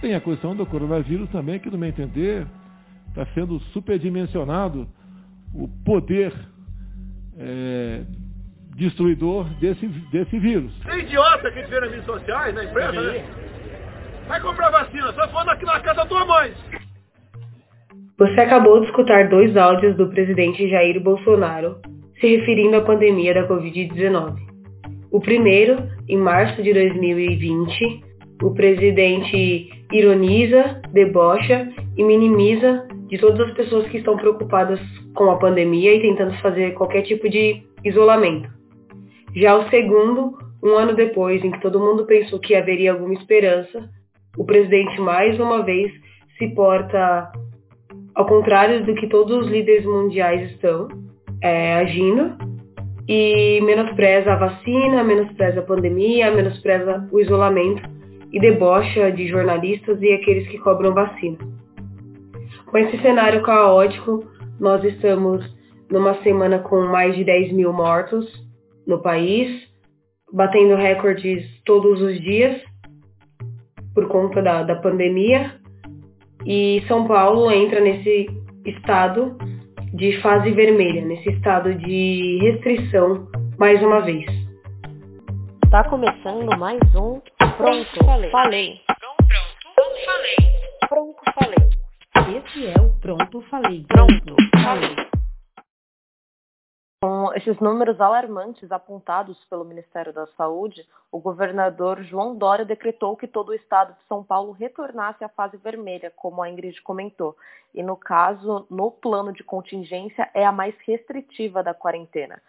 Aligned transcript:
Tem 0.00 0.14
a 0.14 0.20
questão 0.20 0.56
do 0.56 0.64
coronavírus 0.64 1.28
também, 1.30 1.58
que 1.58 1.70
no 1.70 1.76
meu 1.76 1.88
entender 1.88 2.46
está 3.08 3.26
sendo 3.34 3.58
superdimensionado 3.72 4.88
o 5.54 5.68
poder 5.84 6.32
é, 7.38 8.02
destruidor 8.76 9.44
desse, 9.58 9.86
desse 9.86 10.38
vírus. 10.38 10.72
Tem 10.84 11.00
idiota 11.00 11.50
que 11.50 11.62
vê 11.62 11.80
nas 11.80 11.90
mídias 11.90 12.06
sociais, 12.06 12.54
na 12.54 12.64
imprensa, 12.64 13.00
né? 13.00 13.24
Vai 14.28 14.40
comprar 14.40 14.70
vacina, 14.70 15.12
só 15.12 15.28
falando 15.28 15.50
aqui 15.50 15.64
na 15.64 15.80
casa 15.80 15.96
da 15.96 16.06
tua 16.06 16.24
mãe. 16.24 16.52
Você 18.16 18.40
acabou 18.40 18.80
de 18.80 18.86
escutar 18.86 19.28
dois 19.28 19.56
áudios 19.56 19.96
do 19.96 20.08
presidente 20.08 20.68
Jair 20.68 21.02
Bolsonaro 21.02 21.80
se 22.20 22.36
referindo 22.36 22.76
à 22.76 22.82
pandemia 22.82 23.34
da 23.34 23.48
Covid-19. 23.48 24.36
O 25.10 25.20
primeiro, 25.20 25.90
em 26.06 26.18
março 26.18 26.62
de 26.62 26.72
2020, 26.72 28.04
o 28.42 28.54
presidente 28.54 29.79
ironiza, 29.92 30.80
debocha 30.92 31.68
e 31.96 32.04
minimiza 32.04 32.86
de 33.08 33.18
todas 33.18 33.40
as 33.48 33.54
pessoas 33.54 33.86
que 33.88 33.98
estão 33.98 34.16
preocupadas 34.16 34.80
com 35.14 35.30
a 35.30 35.36
pandemia 35.36 35.94
e 35.94 36.00
tentando 36.00 36.34
fazer 36.40 36.74
qualquer 36.74 37.02
tipo 37.02 37.28
de 37.28 37.62
isolamento. 37.84 38.48
Já 39.34 39.56
o 39.56 39.68
segundo, 39.68 40.36
um 40.62 40.70
ano 40.70 40.94
depois, 40.94 41.42
em 41.44 41.50
que 41.50 41.60
todo 41.60 41.80
mundo 41.80 42.04
pensou 42.06 42.38
que 42.38 42.54
haveria 42.54 42.92
alguma 42.92 43.14
esperança, 43.14 43.88
o 44.36 44.44
presidente 44.44 45.00
mais 45.00 45.38
uma 45.40 45.62
vez 45.62 45.92
se 46.38 46.48
porta 46.48 47.30
ao 48.14 48.26
contrário 48.26 48.84
do 48.84 48.94
que 48.94 49.08
todos 49.08 49.44
os 49.44 49.50
líderes 49.50 49.84
mundiais 49.84 50.50
estão 50.52 50.88
é, 51.42 51.74
agindo 51.74 52.36
e 53.08 53.60
menospreza 53.62 54.32
a 54.32 54.36
vacina, 54.36 55.02
menospreza 55.02 55.60
a 55.60 55.64
pandemia, 55.64 56.30
menospreza 56.30 57.08
o 57.10 57.20
isolamento 57.20 57.99
e 58.32 58.40
debocha 58.40 59.10
de 59.10 59.26
jornalistas 59.28 60.00
e 60.00 60.12
aqueles 60.12 60.48
que 60.48 60.58
cobram 60.58 60.94
vacina. 60.94 61.38
Com 62.66 62.78
esse 62.78 63.00
cenário 63.02 63.42
caótico, 63.42 64.24
nós 64.58 64.84
estamos 64.84 65.44
numa 65.90 66.14
semana 66.22 66.60
com 66.60 66.82
mais 66.82 67.16
de 67.16 67.24
10 67.24 67.52
mil 67.52 67.72
mortos 67.72 68.26
no 68.86 69.02
país, 69.02 69.68
batendo 70.32 70.76
recordes 70.76 71.44
todos 71.64 72.00
os 72.00 72.20
dias 72.20 72.62
por 73.94 74.06
conta 74.06 74.40
da, 74.40 74.62
da 74.62 74.76
pandemia. 74.76 75.58
E 76.46 76.82
São 76.86 77.06
Paulo 77.06 77.50
entra 77.50 77.80
nesse 77.80 78.28
estado 78.64 79.36
de 79.92 80.20
fase 80.20 80.50
vermelha, 80.52 81.04
nesse 81.04 81.30
estado 81.30 81.74
de 81.74 82.38
restrição 82.42 83.28
mais 83.58 83.82
uma 83.82 84.00
vez. 84.00 84.24
Está 85.64 85.84
começando 85.84 86.56
mais 86.58 86.80
um 86.94 87.20
Pronto, 87.60 88.04
falei. 88.06 88.30
falei. 88.30 88.82
Pronto, 88.86 89.24
pronto, 89.74 90.04
falei. 90.06 90.36
Pronto, 90.88 91.22
falei. 91.34 92.38
Esse 92.38 92.66
é 92.66 92.80
o 92.80 92.98
Pronto, 93.00 93.42
falei. 93.50 93.84
Pronto, 93.86 94.36
falei. 94.62 94.96
Com 97.02 97.34
esses 97.34 97.60
números 97.60 98.00
alarmantes 98.00 98.72
apontados 98.72 99.36
pelo 99.50 99.66
Ministério 99.66 100.10
da 100.10 100.26
Saúde, 100.28 100.86
o 101.12 101.20
governador 101.20 102.02
João 102.02 102.34
Dória 102.34 102.64
decretou 102.64 103.14
que 103.14 103.28
todo 103.28 103.50
o 103.50 103.54
estado 103.54 103.92
de 103.92 104.06
São 104.08 104.24
Paulo 104.24 104.52
retornasse 104.52 105.22
à 105.22 105.28
fase 105.28 105.58
vermelha, 105.58 106.10
como 106.16 106.42
a 106.42 106.48
Ingrid 106.48 106.80
comentou. 106.80 107.36
E 107.74 107.82
no 107.82 107.96
caso, 107.96 108.66
no 108.70 108.90
plano 108.90 109.34
de 109.34 109.44
contingência, 109.44 110.30
é 110.32 110.46
a 110.46 110.52
mais 110.52 110.74
restritiva 110.86 111.62
da 111.62 111.74
quarentena. 111.74 112.40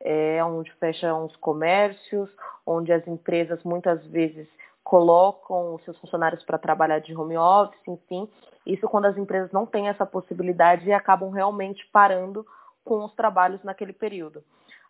É 0.00 0.42
onde 0.44 0.72
fecham 0.74 1.26
os 1.26 1.36
comércios, 1.36 2.30
onde 2.66 2.92
as 2.92 3.06
empresas 3.06 3.62
muitas 3.64 4.04
vezes 4.06 4.48
colocam 4.82 5.78
seus 5.84 5.98
funcionários 5.98 6.42
para 6.42 6.58
trabalhar 6.58 7.00
de 7.00 7.14
home 7.14 7.36
office, 7.36 7.86
enfim. 7.86 8.28
Isso 8.66 8.88
quando 8.88 9.06
as 9.06 9.16
empresas 9.16 9.52
não 9.52 9.66
têm 9.66 9.88
essa 9.88 10.06
possibilidade 10.06 10.88
e 10.88 10.92
acabam 10.92 11.30
realmente 11.30 11.86
parando 11.92 12.46
com 12.84 13.04
os 13.04 13.14
trabalhos 13.14 13.62
naquele 13.62 13.92
período. 13.92 14.42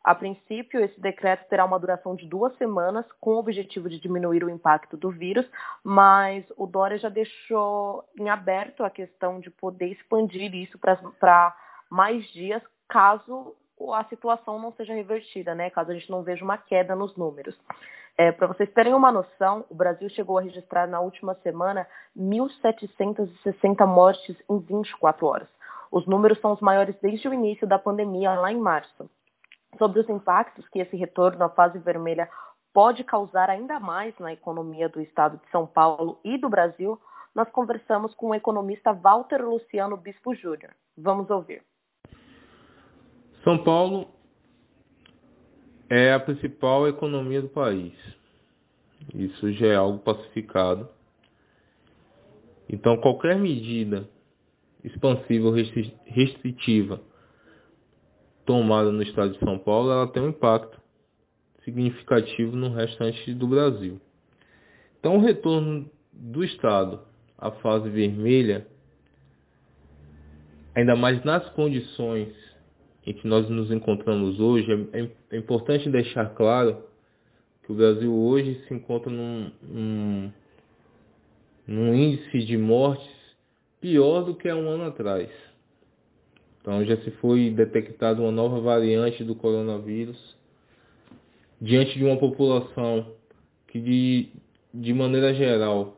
A 0.03 0.15
princípio, 0.15 0.83
esse 0.83 0.99
decreto 0.99 1.47
terá 1.49 1.65
uma 1.65 1.79
duração 1.79 2.15
de 2.15 2.27
duas 2.27 2.57
semanas, 2.57 3.05
com 3.21 3.33
o 3.33 3.39
objetivo 3.39 3.91
de 3.91 4.01
diminuir 4.01 4.43
o 4.43 4.49
impacto 4.49 4.97
do 4.97 5.11
vírus, 5.11 5.47
mas 5.85 6.47
o 6.57 6.67
Dória 6.67 6.97
já 6.97 7.11
deixou 7.11 8.03
em 8.19 8.31
aberto 8.31 8.83
a 8.83 8.89
questão 8.89 9.41
de 9.41 9.51
poder 9.51 9.89
expandir 9.89 10.55
isso 10.55 10.79
para 10.79 11.55
mais 11.91 12.25
dias, 12.33 12.63
caso 12.89 13.55
a 13.95 14.05
situação 14.05 14.59
não 14.59 14.73
seja 14.73 14.95
revertida, 14.95 15.55
né? 15.55 15.71
caso 15.71 15.91
a 15.91 15.95
gente 15.95 16.11
não 16.11 16.23
veja 16.23 16.45
uma 16.45 16.59
queda 16.59 16.95
nos 16.95 17.17
números. 17.17 17.59
É, 18.19 18.31
para 18.31 18.47
vocês 18.47 18.71
terem 18.73 18.93
uma 18.93 19.11
noção, 19.11 19.65
o 19.71 19.75
Brasil 19.75 20.09
chegou 20.11 20.37
a 20.37 20.43
registrar 20.43 20.87
na 20.87 21.01
última 21.01 21.35
semana 21.37 21.87
1.760 22.17 23.87
mortes 23.87 24.37
em 24.49 24.59
24 24.59 25.27
horas. 25.27 25.49
Os 25.91 26.07
números 26.07 26.39
são 26.41 26.53
os 26.53 26.61
maiores 26.61 26.95
desde 27.01 27.29
o 27.29 27.35
início 27.35 27.67
da 27.67 27.79
pandemia, 27.79 28.35
lá 28.35 28.53
em 28.53 28.59
março. 28.59 29.11
Sobre 29.79 30.01
os 30.01 30.09
impactos 30.09 30.69
que 30.69 30.81
esse 30.81 30.97
retorno 30.97 31.43
à 31.45 31.49
fase 31.49 31.79
vermelha 31.79 32.29
pode 32.73 33.03
causar 33.05 33.49
ainda 33.49 33.81
mais 33.81 34.17
na 34.19 34.33
economia 34.33 34.89
do 34.89 35.01
estado 35.01 35.39
de 35.39 35.51
São 35.51 35.67
Paulo 35.67 36.21
e 36.23 36.37
do 36.37 36.49
Brasil, 36.49 37.01
nós 37.35 37.49
conversamos 37.51 38.15
com 38.15 38.29
o 38.29 38.35
economista 38.35 38.93
Walter 38.93 39.43
Luciano 39.43 39.97
Bispo 39.97 40.35
Júnior. 40.35 40.73
Vamos 40.97 41.31
ouvir. 41.31 41.63
São 43.43 43.65
Paulo 43.65 44.09
é 45.89 46.13
a 46.13 46.21
principal 46.21 46.87
economia 46.87 47.41
do 47.41 47.49
país. 47.49 47.95
Isso 49.15 49.51
já 49.53 49.67
é 49.67 49.77
algo 49.77 49.99
pacificado. 50.01 50.89
Então, 52.69 52.99
qualquer 52.99 53.39
medida 53.39 54.09
expansiva 54.85 55.49
ou 55.49 55.55
restritiva 56.05 57.01
tomada 58.45 58.93
no 58.93 59.03
estado 59.03 59.33
de 59.33 59.39
São 59.39 59.59
Paulo, 59.59 59.91
ela 59.91 60.09
tem 60.09 60.23
um 60.23 60.29
impacto 60.29 60.79
significativo 61.65 62.55
no 62.55 62.73
restante 62.75 63.33
do 63.35 63.49
Brasil. 63.49 64.01
Então, 64.99 65.17
o 65.17 65.21
retorno 65.21 65.91
do 66.13 66.45
estado 66.45 67.01
à 67.39 67.51
fase 67.51 67.89
vermelha, 67.89 68.67
ainda 70.75 70.95
mais 70.95 71.25
nas 71.25 71.49
condições 71.51 72.50
em 73.07 73.13
que 73.13 73.27
nós 73.27 73.49
nos 73.49 73.71
encontramos 73.71 74.39
hoje, 74.39 74.71
é, 74.93 75.09
é 75.31 75.37
importante 75.37 75.89
deixar 75.89 76.35
claro 76.35 76.83
que 77.63 77.73
o 77.73 77.75
Brasil 77.75 78.13
hoje 78.15 78.63
se 78.67 78.75
encontra 78.75 79.11
num, 79.11 79.51
num, 79.63 80.33
num 81.67 81.95
índice 81.95 82.41
de 82.41 82.57
mortes 82.59 83.09
pior 83.81 84.23
do 84.23 84.35
que 84.35 84.49
há 84.49 84.57
um 84.57 84.69
ano 84.69 84.85
atrás. 84.85 85.31
Então 86.61 86.85
já 86.85 86.97
se 86.99 87.11
foi 87.13 87.51
detectada 87.51 88.21
uma 88.21 88.31
nova 88.31 88.61
variante 88.61 89.25
do 89.25 89.35
coronavírus 89.35 90.37
diante 91.61 91.99
de 91.99 92.05
uma 92.05 92.19
população 92.19 93.15
que 93.69 93.81
de, 93.81 94.29
de 94.73 94.93
maneira 94.93 95.35
geral 95.35 95.97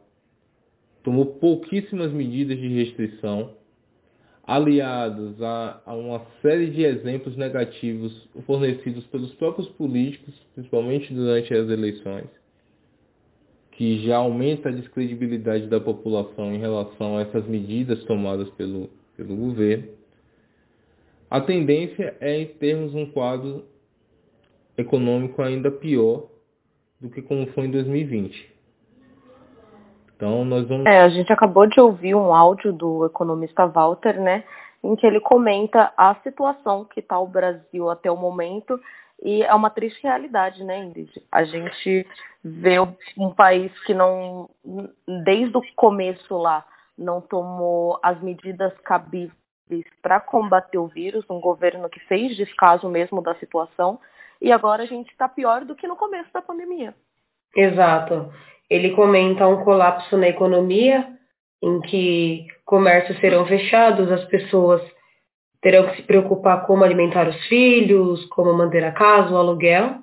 tomou 1.02 1.26
pouquíssimas 1.26 2.12
medidas 2.12 2.58
de 2.58 2.68
restrição, 2.68 3.56
aliados 4.44 5.40
a, 5.40 5.80
a 5.86 5.94
uma 5.94 6.20
série 6.40 6.70
de 6.70 6.82
exemplos 6.82 7.36
negativos 7.36 8.28
fornecidos 8.46 9.06
pelos 9.06 9.32
próprios 9.34 9.68
políticos, 9.70 10.34
principalmente 10.54 11.12
durante 11.14 11.54
as 11.54 11.68
eleições, 11.68 12.26
que 13.72 14.04
já 14.04 14.16
aumenta 14.16 14.68
a 14.68 14.72
descredibilidade 14.72 15.66
da 15.68 15.80
população 15.80 16.52
em 16.52 16.58
relação 16.58 17.16
a 17.16 17.22
essas 17.22 17.46
medidas 17.46 18.02
tomadas 18.04 18.50
pelo, 18.50 18.90
pelo 19.16 19.36
governo, 19.36 19.88
a 21.30 21.40
tendência 21.40 22.14
é 22.20 22.40
em 22.42 22.46
termos 22.46 22.94
um 22.94 23.06
quadro 23.06 23.64
econômico 24.76 25.40
ainda 25.40 25.70
pior 25.70 26.28
do 27.00 27.08
que 27.08 27.22
como 27.22 27.46
foi 27.52 27.66
em 27.66 27.70
2020. 27.70 28.51
Então 30.22 30.44
nós 30.44 30.68
vamos. 30.68 30.86
É, 30.86 31.00
a 31.00 31.08
gente 31.08 31.32
acabou 31.32 31.66
de 31.66 31.80
ouvir 31.80 32.14
um 32.14 32.32
áudio 32.32 32.72
do 32.72 33.04
economista 33.04 33.66
Walter, 33.66 34.20
né, 34.20 34.44
em 34.84 34.94
que 34.94 35.04
ele 35.04 35.18
comenta 35.18 35.92
a 35.96 36.14
situação 36.22 36.84
que 36.84 37.00
está 37.00 37.18
o 37.18 37.26
Brasil 37.26 37.90
até 37.90 38.08
o 38.08 38.16
momento 38.16 38.80
e 39.20 39.42
é 39.42 39.52
uma 39.52 39.68
triste 39.68 40.00
realidade, 40.04 40.62
né, 40.62 40.78
Ingrid? 40.78 41.10
A 41.30 41.42
gente 41.42 42.06
vê 42.42 42.78
um 43.18 43.34
país 43.34 43.72
que 43.84 43.92
não, 43.92 44.48
desde 45.24 45.56
o 45.56 45.62
começo 45.74 46.36
lá, 46.36 46.64
não 46.96 47.20
tomou 47.20 47.98
as 48.00 48.20
medidas 48.20 48.72
cabíveis 48.84 49.32
para 50.00 50.20
combater 50.20 50.78
o 50.78 50.86
vírus, 50.86 51.24
um 51.30 51.40
governo 51.40 51.88
que 51.88 52.00
fez 52.00 52.36
descaso 52.36 52.88
mesmo 52.88 53.22
da 53.22 53.34
situação, 53.36 53.98
e 54.40 54.52
agora 54.52 54.84
a 54.84 54.86
gente 54.86 55.10
está 55.10 55.28
pior 55.28 55.64
do 55.64 55.74
que 55.74 55.86
no 55.86 55.96
começo 55.96 56.32
da 56.32 56.42
pandemia. 56.42 56.94
Exato. 57.56 58.32
Ele 58.72 58.92
comenta 58.92 59.46
um 59.46 59.62
colapso 59.64 60.16
na 60.16 60.28
economia, 60.28 61.06
em 61.62 61.78
que 61.82 62.46
comércios 62.64 63.18
serão 63.20 63.44
fechados, 63.44 64.10
as 64.10 64.24
pessoas 64.24 64.80
terão 65.60 65.88
que 65.88 65.96
se 65.96 66.02
preocupar 66.04 66.66
como 66.66 66.82
alimentar 66.82 67.28
os 67.28 67.36
filhos, 67.48 68.24
como 68.30 68.54
manter 68.54 68.82
a 68.82 68.90
casa, 68.92 69.30
o 69.30 69.36
aluguel. 69.36 69.98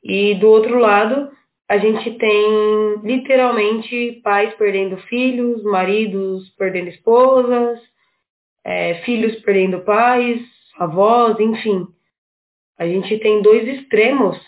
E 0.00 0.36
do 0.36 0.48
outro 0.48 0.78
lado, 0.78 1.28
a 1.68 1.76
gente 1.76 2.12
tem 2.12 3.00
literalmente 3.02 4.20
pais 4.22 4.54
perdendo 4.54 4.96
filhos, 5.08 5.64
maridos 5.64 6.48
perdendo 6.50 6.90
esposas, 6.90 7.80
é, 8.64 8.94
filhos 9.02 9.34
perdendo 9.40 9.80
pais, 9.80 10.40
avós, 10.78 11.36
enfim. 11.40 11.84
A 12.78 12.86
gente 12.86 13.18
tem 13.18 13.42
dois 13.42 13.66
extremos. 13.66 14.38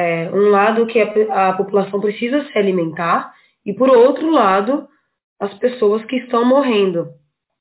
É, 0.00 0.30
um 0.30 0.50
lado 0.50 0.86
que 0.86 1.00
a, 1.00 1.48
a 1.48 1.52
população 1.54 2.00
precisa 2.00 2.44
se 2.44 2.56
alimentar 2.56 3.34
e, 3.66 3.74
por 3.74 3.90
outro 3.90 4.30
lado, 4.30 4.86
as 5.40 5.52
pessoas 5.54 6.04
que 6.04 6.18
estão 6.18 6.44
morrendo. 6.44 7.08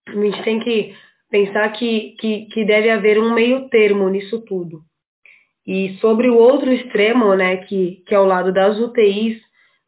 A 0.07 0.11
gente 0.11 0.43
tem 0.43 0.59
que 0.59 0.95
pensar 1.31 1.67
que, 1.69 2.15
que, 2.19 2.45
que 2.45 2.63
deve 2.63 2.91
haver 2.91 3.17
um 3.19 3.33
meio 3.33 3.67
termo 3.69 4.07
nisso 4.07 4.45
tudo. 4.45 4.81
E 5.65 5.97
sobre 5.99 6.29
o 6.29 6.37
outro 6.37 6.71
extremo, 6.71 7.33
né, 7.33 7.57
que, 7.57 8.03
que 8.05 8.13
é 8.13 8.19
o 8.19 8.25
lado 8.25 8.53
das 8.53 8.79
UTIs, 8.79 9.41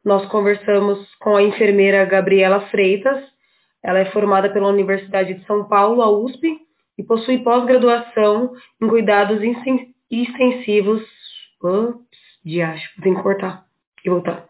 nós 0.04 0.26
conversamos 0.30 1.08
com 1.20 1.36
a 1.36 1.44
enfermeira 1.44 2.04
Gabriela 2.04 2.62
Freitas. 2.72 3.24
Ela 3.84 4.00
é 4.00 4.06
formada 4.06 4.50
pela 4.50 4.70
Universidade 4.70 5.36
de 5.36 5.46
São 5.46 5.68
Paulo, 5.68 6.02
a 6.02 6.10
USP, 6.10 6.58
e 6.98 7.04
possui 7.04 7.44
pós-graduação 7.44 8.54
em 8.82 8.88
cuidados 8.88 9.40
extensivos. 10.10 11.04
De 12.50 12.64
acho, 12.64 13.02
tem 13.04 13.14
que 13.14 13.22
cortar 13.22 13.64
e 14.04 14.10
voltar. 14.10 14.48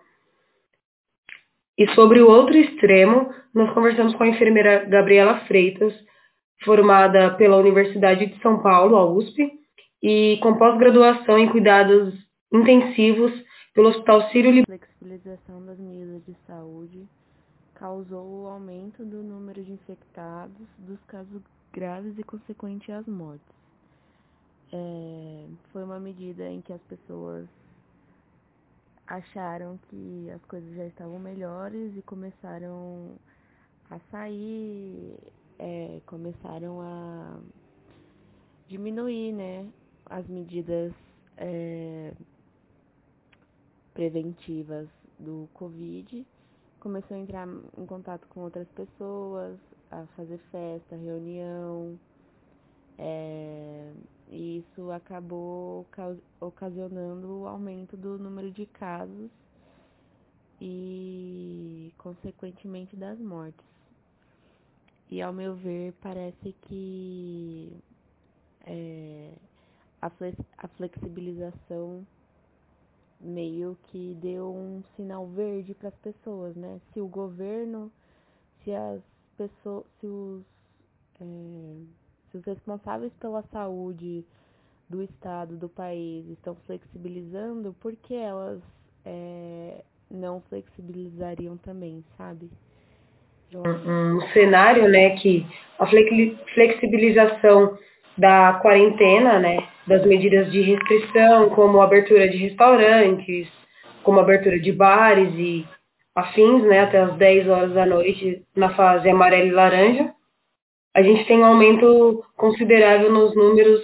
E 1.78 1.86
sobre 1.96 2.22
o 2.22 2.30
outro 2.30 2.56
extremo, 2.56 3.34
nós 3.54 3.74
conversamos 3.74 4.16
com 4.16 4.24
a 4.24 4.28
enfermeira 4.30 4.86
Gabriela 4.86 5.42
Freitas, 5.48 5.94
formada 6.64 7.36
pela 7.36 7.58
Universidade 7.58 8.28
de 8.28 8.42
São 8.42 8.62
Paulo, 8.62 8.96
a 8.96 9.06
USP, 9.06 9.52
e 10.02 10.40
com 10.42 10.58
pós-graduação 10.58 11.38
em 11.38 11.50
cuidados 11.50 12.14
intensivos 12.54 13.34
pelo 13.74 13.90
Hospital 13.90 14.30
Sírio 14.30 14.62
A 14.62 14.66
flexibilização 14.66 15.66
das 15.66 15.78
medidas 15.78 16.26
de 16.26 16.34
saúde 16.48 17.06
causou 17.76 18.44
o 18.44 18.48
aumento 18.48 19.04
do 19.04 19.22
número 19.22 19.62
de 19.62 19.74
infectados, 19.74 20.68
dos 20.78 21.04
casos 21.04 21.42
graves 21.74 22.18
e 22.18 22.24
consequente 22.24 22.94
às 22.94 23.06
mortes. 23.06 23.60
É, 24.72 25.46
foi 25.74 25.84
uma 25.84 26.00
medida 26.00 26.48
em 26.50 26.62
que 26.62 26.72
as 26.72 26.82
pessoas 26.84 27.46
acharam 29.10 29.78
que 29.90 30.30
as 30.30 30.44
coisas 30.46 30.74
já 30.76 30.86
estavam 30.86 31.18
melhores 31.20 31.98
e 31.98 32.02
começaram 32.04 33.18
a 33.90 34.00
sair, 34.12 35.18
é, 35.58 36.00
começaram 36.06 36.80
a 36.80 37.40
diminuir, 38.68 39.34
né, 39.34 39.68
as 40.06 40.28
medidas 40.28 40.94
é, 41.38 42.14
preventivas 43.96 44.88
do 45.18 45.50
Covid, 45.56 46.26
começou 46.80 47.18
a 47.18 47.20
entrar 47.20 47.48
em 47.78 47.86
contato 47.88 48.28
com 48.28 48.42
outras 48.42 48.68
pessoas, 48.70 49.58
a 49.90 50.06
fazer 50.16 50.38
festa, 50.52 50.96
reunião, 50.96 52.00
é, 53.02 53.94
e 54.28 54.58
isso 54.58 54.92
acabou 54.92 55.88
ocasionando 56.42 57.40
o 57.40 57.48
aumento 57.48 57.96
do 57.96 58.20
número 58.20 58.52
de 58.52 58.66
casos 58.66 59.32
e, 60.60 61.94
consequentemente, 61.98 62.98
das 62.98 63.18
mortes. 63.18 63.66
E, 65.10 65.22
ao 65.22 65.32
meu 65.32 65.56
ver, 65.56 65.94
parece 66.02 66.54
que 66.64 67.82
é, 68.66 69.32
a, 70.02 70.68
flexibilização 70.68 72.06
meio 73.18 73.78
que 73.84 74.14
deu 74.16 74.54
um 74.54 74.84
sinal 74.98 75.26
verde 75.26 75.74
para 75.74 75.88
as 75.88 75.96
pessoas, 75.96 76.54
né? 76.54 76.82
Se 76.92 77.00
o 77.00 77.08
governo, 77.08 77.90
se 78.64 78.76
as 78.76 79.02
pessoas, 79.38 79.86
se 80.00 80.06
os, 80.06 80.44
é, 81.22 81.99
se 82.32 82.38
os 82.38 82.46
responsáveis 82.46 83.12
pela 83.20 83.44
saúde 83.52 84.24
do 84.90 85.04
estado, 85.04 85.56
do 85.56 85.70
país 85.70 86.28
estão 86.30 86.56
flexibilizando, 86.66 87.76
por 87.80 87.96
que 87.96 88.16
elas 88.16 88.60
é, 89.06 89.84
não 90.10 90.42
flexibilizariam 90.50 91.58
também, 91.58 92.04
sabe? 92.18 92.50
Um, 93.54 94.18
um 94.18 94.22
cenário, 94.34 94.88
né, 94.88 95.12
que 95.18 95.46
a 95.80 95.88
flexibilização 96.54 97.78
da 98.18 98.60
quarentena, 98.62 99.40
né, 99.40 99.68
das 99.88 100.06
medidas 100.06 100.52
de 100.52 100.62
restrição, 100.62 101.50
como 101.50 101.82
abertura 101.82 102.28
de 102.30 102.38
restaurantes, 102.38 103.48
como 104.04 104.20
abertura 104.20 104.60
de 104.60 104.72
bares 104.72 105.34
e 105.36 105.68
afins, 106.16 106.64
né, 106.64 106.82
até 106.82 107.00
as 107.00 107.16
10 107.16 107.48
horas 107.48 107.74
da 107.74 107.86
noite 107.86 108.44
na 108.56 108.70
fase 108.76 109.10
amarela 109.10 109.48
e 109.48 109.52
laranja, 109.52 110.14
a 110.96 111.02
gente 111.02 111.26
tem 111.26 111.40
um 111.40 111.46
aumento 111.46 112.24
considerável 112.36 113.12
nos 113.12 113.36
números 113.36 113.82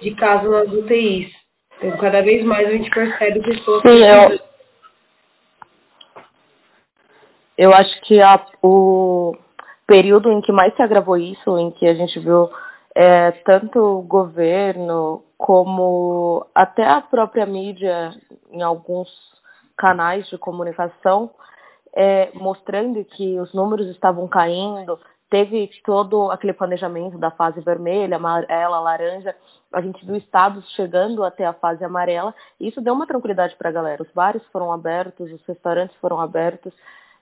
de 0.00 0.14
casos 0.14 0.50
nas 0.50 0.68
UTIs. 0.68 1.30
Então, 1.78 1.96
cada 1.98 2.22
vez 2.22 2.44
mais 2.44 2.66
a 2.68 2.72
gente 2.72 2.90
percebe 2.90 3.40
pessoas... 3.40 3.82
Sim, 3.82 4.04
eu, 4.04 4.40
eu 7.58 7.72
acho 7.74 8.00
que 8.02 8.20
a, 8.20 8.46
o 8.62 9.36
período 9.86 10.30
em 10.30 10.40
que 10.40 10.52
mais 10.52 10.74
se 10.74 10.82
agravou 10.82 11.16
isso, 11.16 11.58
em 11.58 11.70
que 11.70 11.86
a 11.86 11.94
gente 11.94 12.18
viu 12.18 12.50
é, 12.94 13.30
tanto 13.30 13.78
o 13.78 14.02
governo 14.02 15.22
como 15.36 16.46
até 16.54 16.86
a 16.86 17.00
própria 17.00 17.44
mídia 17.44 18.10
em 18.50 18.62
alguns 18.62 19.08
canais 19.76 20.26
de 20.28 20.38
comunicação 20.38 21.30
é, 21.96 22.30
mostrando 22.34 23.02
que 23.04 23.40
os 23.40 23.54
números 23.54 23.88
estavam 23.88 24.28
caindo, 24.28 25.00
teve 25.28 25.70
todo 25.84 26.30
aquele 26.30 26.52
planejamento 26.52 27.18
da 27.18 27.30
fase 27.30 27.60
vermelha, 27.60 28.16
amarela, 28.16 28.78
laranja, 28.78 29.34
a 29.72 29.80
gente 29.80 30.04
viu 30.06 30.16
estados 30.16 30.68
chegando 30.72 31.24
até 31.24 31.44
a 31.44 31.52
fase 31.52 31.84
amarela, 31.84 32.34
e 32.60 32.68
isso 32.68 32.80
deu 32.80 32.94
uma 32.94 33.06
tranquilidade 33.06 33.56
para 33.56 33.68
a 33.68 33.72
galera. 33.72 34.02
Os 34.02 34.10
bares 34.12 34.42
foram 34.52 34.72
abertos, 34.72 35.32
os 35.32 35.44
restaurantes 35.46 35.96
foram 35.96 36.20
abertos, 36.20 36.72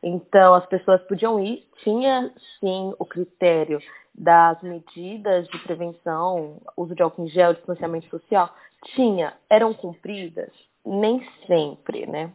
então 0.03 0.55
as 0.55 0.67
pessoas 0.67 1.03
podiam 1.03 1.41
ir, 1.41 1.67
tinha 1.83 2.31
sim 2.61 2.95
o 2.99 3.07
critério 3.07 3.79
das 4.15 4.63
medidas 4.63 5.49
de 5.49 5.59
prevenção, 5.61 6.61
uso 6.77 6.95
de 6.95 7.03
álcool 7.03 7.25
em 7.25 7.29
gel, 7.29 7.55
distanciamento 7.55 8.09
social, 8.09 8.51
tinha, 8.95 9.33
eram 9.49 9.73
cumpridas? 9.73 10.51
Nem 10.85 11.27
sempre, 11.47 12.07
né? 12.07 12.31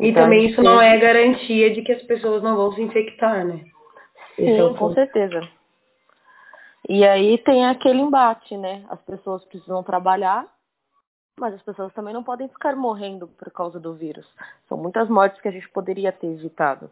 E 0.00 0.08
então, 0.08 0.24
também 0.24 0.46
isso 0.46 0.62
não 0.62 0.80
é 0.80 0.98
garantia 0.98 1.72
de 1.72 1.82
que 1.82 1.92
as 1.92 2.02
pessoas 2.02 2.42
não 2.42 2.56
vão 2.56 2.72
se 2.72 2.82
infectar, 2.82 3.44
né? 3.46 3.64
Sim, 4.38 4.60
é 4.60 4.74
com 4.74 4.94
certeza. 4.94 5.40
E 6.88 7.06
aí 7.06 7.38
tem 7.38 7.66
aquele 7.66 8.00
embate, 8.00 8.56
né? 8.56 8.84
As 8.88 9.00
pessoas 9.02 9.44
precisam 9.44 9.82
trabalhar, 9.82 10.46
mas 11.38 11.54
as 11.54 11.62
pessoas 11.62 11.92
também 11.92 12.14
não 12.14 12.24
podem 12.24 12.48
ficar 12.48 12.74
morrendo 12.74 13.28
por 13.28 13.50
causa 13.50 13.78
do 13.78 13.94
vírus. 13.94 14.26
São 14.68 14.78
muitas 14.78 15.08
mortes 15.08 15.40
que 15.40 15.48
a 15.48 15.52
gente 15.52 15.68
poderia 15.70 16.12
ter 16.12 16.28
evitado 16.28 16.90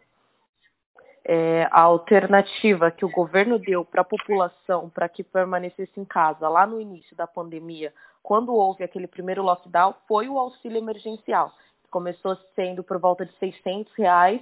é, 1.27 1.67
a 1.71 1.81
alternativa 1.81 2.89
que 2.89 3.03
o 3.03 3.11
governo 3.11 3.59
deu 3.59 3.83
para 3.83 4.01
a 4.01 4.05
população 4.05 4.89
para 4.89 5.09
que 5.09 5.21
permanecesse 5.21 5.99
em 5.99 6.05
casa 6.05 6.47
lá 6.47 6.65
no 6.65 6.79
início 6.79 7.13
da 7.17 7.27
pandemia, 7.27 7.93
quando 8.23 8.55
houve 8.55 8.83
aquele 8.83 9.07
primeiro 9.07 9.43
lockdown, 9.43 9.93
foi 10.07 10.29
o 10.29 10.39
auxílio 10.39 10.77
emergencial. 10.77 11.51
Começou 11.91 12.37
sendo 12.55 12.81
por 12.81 12.97
volta 12.97 13.25
de 13.25 13.33
600 13.39 13.93
reais 13.95 14.41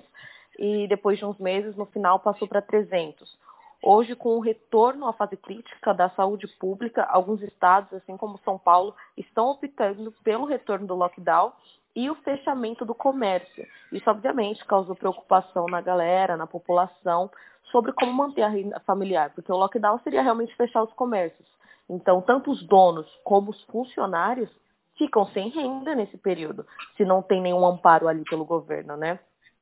e 0.58 0.88
depois 0.88 1.18
de 1.18 1.26
uns 1.26 1.38
meses, 1.38 1.76
no 1.76 1.86
final, 1.86 2.20
passou 2.20 2.48
para 2.48 2.62
300. 2.62 3.38
Hoje, 3.84 4.16
com 4.16 4.38
o 4.38 4.40
retorno 4.40 5.08
à 5.08 5.14
fase 5.14 5.38
crítica 5.38 5.94
da 5.94 6.10
saúde 6.12 6.48
pública, 6.60 7.04
alguns 7.04 7.42
estados, 7.42 7.94
assim 7.94 8.18
como 8.18 8.40
São 8.40 8.58
Paulo, 8.58 8.96
estão 9.16 9.52
optando 9.52 10.12
pelo 10.24 10.46
retorno 10.46 10.88
do 10.88 10.96
lockdown 10.96 11.54
e 11.96 12.10
o 12.10 12.16
fechamento 12.16 12.84
do 12.84 12.96
comércio. 12.96 13.66
Isso, 13.92 14.10
obviamente, 14.10 14.66
causou 14.66 14.96
preocupação 14.96 15.68
na 15.68 15.82
galera, 15.82 16.36
na 16.36 16.48
população, 16.48 17.30
sobre 17.72 17.94
como 17.94 18.12
manter 18.12 18.42
a 18.42 18.48
renda 18.48 18.80
familiar, 18.82 19.32
porque 19.34 19.52
o 19.52 19.58
lockdown 19.58 20.00
seria 20.00 20.22
realmente 20.22 20.56
fechar 20.56 20.84
os 20.84 20.94
comércios. 20.94 21.48
Então, 21.90 22.22
tanto 22.22 22.52
os 22.52 22.66
donos 22.68 23.08
como 23.24 23.52
os 23.52 23.62
funcionários 23.66 24.50
ficam 24.98 25.26
sem 25.28 25.50
renda 25.50 25.94
nesse 25.94 26.18
período, 26.18 26.66
se 26.96 27.06
não 27.06 27.22
tem 27.22 27.42
nenhum 27.42 27.66
amparo 27.66 28.08
ali 28.08 28.24
pelo 28.24 28.46
governo, 28.46 28.96
né? 28.98 29.20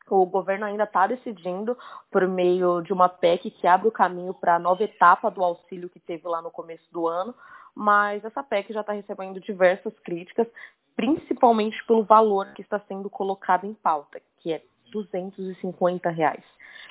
O 0.10 0.26
governo 0.26 0.66
ainda 0.66 0.84
está 0.84 1.08
decidindo 1.08 1.78
por 2.12 2.28
meio 2.28 2.82
de 2.82 2.92
uma 2.92 3.08
PEC 3.08 3.50
que 3.50 3.68
abre 3.68 3.88
o 3.88 3.92
caminho 3.92 4.34
para 4.34 4.56
a 4.56 4.60
nova 4.60 4.84
etapa 4.84 5.32
do 5.32 5.44
auxílio 5.44 5.90
que 5.90 6.00
teve 6.00 6.28
lá 6.28 6.42
no 6.42 6.52
começo 6.52 6.86
do 6.92 7.08
ano, 7.08 7.34
mas 7.76 8.24
essa 8.24 8.44
PEC 8.44 8.74
já 8.74 8.82
está 8.82 8.94
recebendo 8.94 9.40
diversas 9.40 9.94
críticas, 10.00 10.48
principalmente 10.96 11.84
pelo 11.86 12.04
valor 12.04 12.48
que 12.54 12.62
está 12.62 12.80
sendo 12.88 13.10
colocado 13.10 13.66
em 13.66 13.74
pauta, 13.74 14.22
que 14.40 14.54
é 14.54 14.62
250 14.92 16.10
reais. 16.10 16.44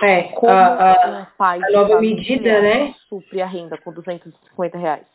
É, 0.02 0.22
Como 0.34 0.52
a, 0.52 1.20
a, 1.22 1.26
pai 1.38 1.60
a 1.62 1.70
nova 1.70 2.00
medida, 2.00 2.60
né? 2.60 2.94
Supre 3.08 3.40
a 3.40 3.46
renda 3.46 3.78
com 3.78 3.92
250 3.92 4.78
reais. 4.78 5.06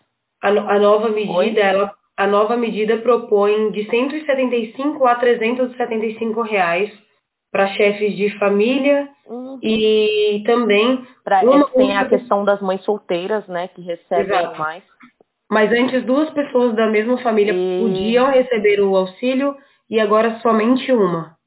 A, 0.42 0.50
a 0.50 0.80
nova 0.80 1.10
medida, 1.10 1.60
ela, 1.60 1.94
a 2.16 2.28
nova 2.28 2.56
medida 2.56 2.98
propõe 2.98 3.72
de 3.72 3.90
175 3.90 5.06
a 5.06 5.16
375 5.16 6.42
reais 6.42 7.07
para 7.52 7.68
chefes 7.70 8.16
de 8.16 8.38
família 8.38 9.10
uhum. 9.26 9.60
e 9.62 10.44
também 10.46 11.06
para 11.24 11.42
tem 11.74 11.98
a 11.98 12.08
questão 12.08 12.44
das 12.44 12.62
mães 12.62 12.84
solteiras, 12.84 13.48
né, 13.48 13.68
que 13.70 13.82
recebem 13.82 14.38
Exato. 14.38 14.60
mais. 14.60 14.84
Mas 15.50 15.72
antes 15.72 16.04
duas 16.04 16.30
pessoas 16.32 16.76
da 16.76 16.88
mesma 16.88 17.18
família 17.20 17.54
e... 17.54 17.82
podiam 17.82 18.30
receber 18.30 18.82
o 18.82 18.96
auxílio 18.96 19.56
e 19.90 20.00
agora 20.00 20.40
somente 20.42 20.92
uma. 20.92 21.38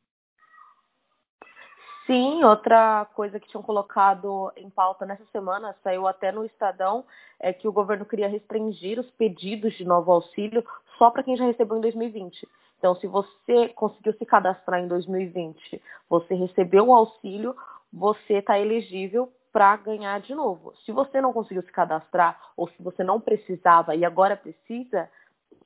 Sim, 2.06 2.42
outra 2.42 3.06
coisa 3.14 3.38
que 3.38 3.46
tinham 3.46 3.62
colocado 3.62 4.50
em 4.56 4.68
pauta 4.68 5.06
nessa 5.06 5.24
semana, 5.26 5.76
saiu 5.84 6.08
até 6.08 6.32
no 6.32 6.44
Estadão, 6.44 7.04
é 7.38 7.52
que 7.52 7.68
o 7.68 7.72
governo 7.72 8.04
queria 8.04 8.26
restringir 8.26 8.98
os 8.98 9.08
pedidos 9.12 9.74
de 9.74 9.84
novo 9.84 10.10
auxílio 10.10 10.64
só 10.98 11.10
para 11.10 11.22
quem 11.22 11.36
já 11.36 11.44
recebeu 11.44 11.76
em 11.76 11.80
2020. 11.80 12.48
Então, 12.80 12.94
se 12.94 13.06
você 13.06 13.68
conseguiu 13.74 14.14
se 14.14 14.24
cadastrar 14.24 14.80
em 14.80 14.88
2020, 14.88 15.82
você 16.08 16.34
recebeu 16.34 16.88
o 16.88 16.94
auxílio, 16.94 17.54
você 17.92 18.38
está 18.38 18.58
elegível 18.58 19.30
para 19.52 19.76
ganhar 19.76 20.18
de 20.20 20.34
novo. 20.34 20.72
Se 20.86 20.90
você 20.90 21.20
não 21.20 21.30
conseguiu 21.30 21.62
se 21.62 21.70
cadastrar 21.70 22.40
ou 22.56 22.68
se 22.70 22.82
você 22.82 23.04
não 23.04 23.20
precisava 23.20 23.94
e 23.94 24.02
agora 24.02 24.34
precisa, 24.34 25.10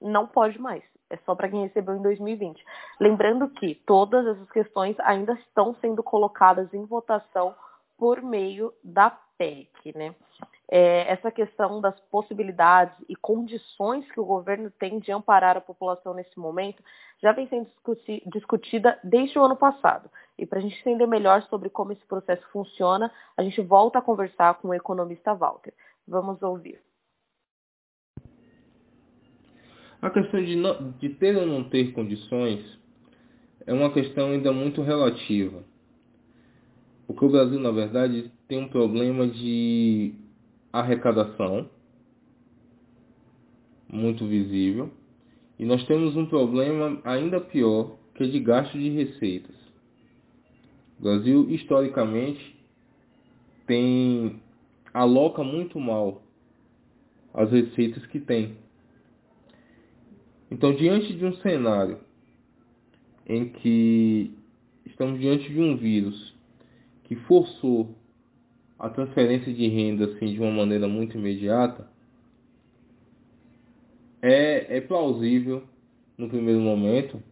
não 0.00 0.26
pode 0.26 0.60
mais. 0.60 0.82
É 1.08 1.16
só 1.18 1.36
para 1.36 1.48
quem 1.48 1.62
recebeu 1.62 1.94
em 1.94 2.02
2020. 2.02 2.60
Lembrando 2.98 3.48
que 3.50 3.76
todas 3.86 4.26
essas 4.26 4.50
questões 4.50 4.98
ainda 4.98 5.34
estão 5.34 5.76
sendo 5.80 6.02
colocadas 6.02 6.74
em 6.74 6.84
votação 6.84 7.54
por 7.98 8.22
meio 8.22 8.72
da 8.82 9.10
PEC, 9.38 9.96
né? 9.96 10.14
É, 10.70 11.12
essa 11.12 11.30
questão 11.30 11.80
das 11.80 11.98
possibilidades 12.10 12.96
e 13.08 13.14
condições 13.14 14.10
que 14.10 14.18
o 14.18 14.24
governo 14.24 14.70
tem 14.70 14.98
de 14.98 15.12
amparar 15.12 15.56
a 15.56 15.60
população 15.60 16.14
nesse 16.14 16.38
momento 16.38 16.82
já 17.22 17.32
vem 17.32 17.46
sendo 17.48 17.66
discuti 17.66 18.22
discutida 18.26 18.98
desde 19.04 19.38
o 19.38 19.44
ano 19.44 19.56
passado. 19.56 20.10
E 20.38 20.46
para 20.46 20.58
a 20.58 20.62
gente 20.62 20.78
entender 20.80 21.06
melhor 21.06 21.42
sobre 21.42 21.70
como 21.70 21.92
esse 21.92 22.04
processo 22.06 22.46
funciona, 22.50 23.12
a 23.36 23.42
gente 23.42 23.60
volta 23.60 23.98
a 23.98 24.02
conversar 24.02 24.54
com 24.54 24.68
o 24.68 24.74
economista 24.74 25.34
Walter. 25.34 25.72
Vamos 26.08 26.42
ouvir. 26.42 26.80
A 30.02 30.10
questão 30.10 30.44
de, 30.44 30.56
não, 30.56 30.90
de 30.92 31.08
ter 31.10 31.36
ou 31.36 31.46
não 31.46 31.64
ter 31.68 31.92
condições 31.92 32.78
é 33.66 33.72
uma 33.72 33.90
questão 33.90 34.32
ainda 34.32 34.52
muito 34.52 34.82
relativa. 34.82 35.64
Porque 37.06 37.24
o 37.24 37.28
Brasil, 37.28 37.60
na 37.60 37.70
verdade, 37.70 38.30
tem 38.48 38.58
um 38.58 38.68
problema 38.68 39.26
de 39.26 40.14
arrecadação 40.72 41.68
muito 43.88 44.26
visível 44.26 44.90
e 45.58 45.64
nós 45.64 45.84
temos 45.86 46.16
um 46.16 46.26
problema 46.26 47.00
ainda 47.04 47.40
pior 47.40 47.96
que 48.14 48.24
é 48.24 48.26
de 48.26 48.40
gasto 48.40 48.78
de 48.78 48.88
receitas. 48.90 49.54
O 50.98 51.02
Brasil 51.02 51.50
historicamente 51.50 52.56
tem 53.66 54.40
aloca 54.92 55.42
muito 55.42 55.78
mal 55.78 56.22
as 57.32 57.50
receitas 57.50 58.04
que 58.06 58.20
tem. 58.20 58.56
Então, 60.50 60.74
diante 60.74 61.12
de 61.14 61.24
um 61.24 61.34
cenário 61.36 61.98
em 63.26 63.48
que 63.48 64.32
estamos 64.86 65.18
diante 65.18 65.52
de 65.52 65.60
um 65.60 65.76
vírus 65.76 66.33
que 67.14 67.20
forçou 67.26 67.94
a 68.78 68.90
transferência 68.90 69.52
de 69.52 69.68
renda 69.68 70.06
assim, 70.06 70.26
de 70.26 70.40
uma 70.40 70.50
maneira 70.50 70.88
muito 70.88 71.16
imediata, 71.16 71.88
é, 74.20 74.78
é 74.78 74.80
plausível, 74.80 75.62
no 76.18 76.28
primeiro 76.28 76.60
momento, 76.60 77.22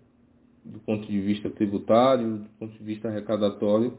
do 0.65 0.79
ponto 0.81 1.07
de 1.07 1.21
vista 1.21 1.51
tributário, 1.51 2.39
do 2.39 2.49
ponto 2.59 2.73
de 2.79 2.85
vista 2.85 3.09
arrecadatório, 3.09 3.99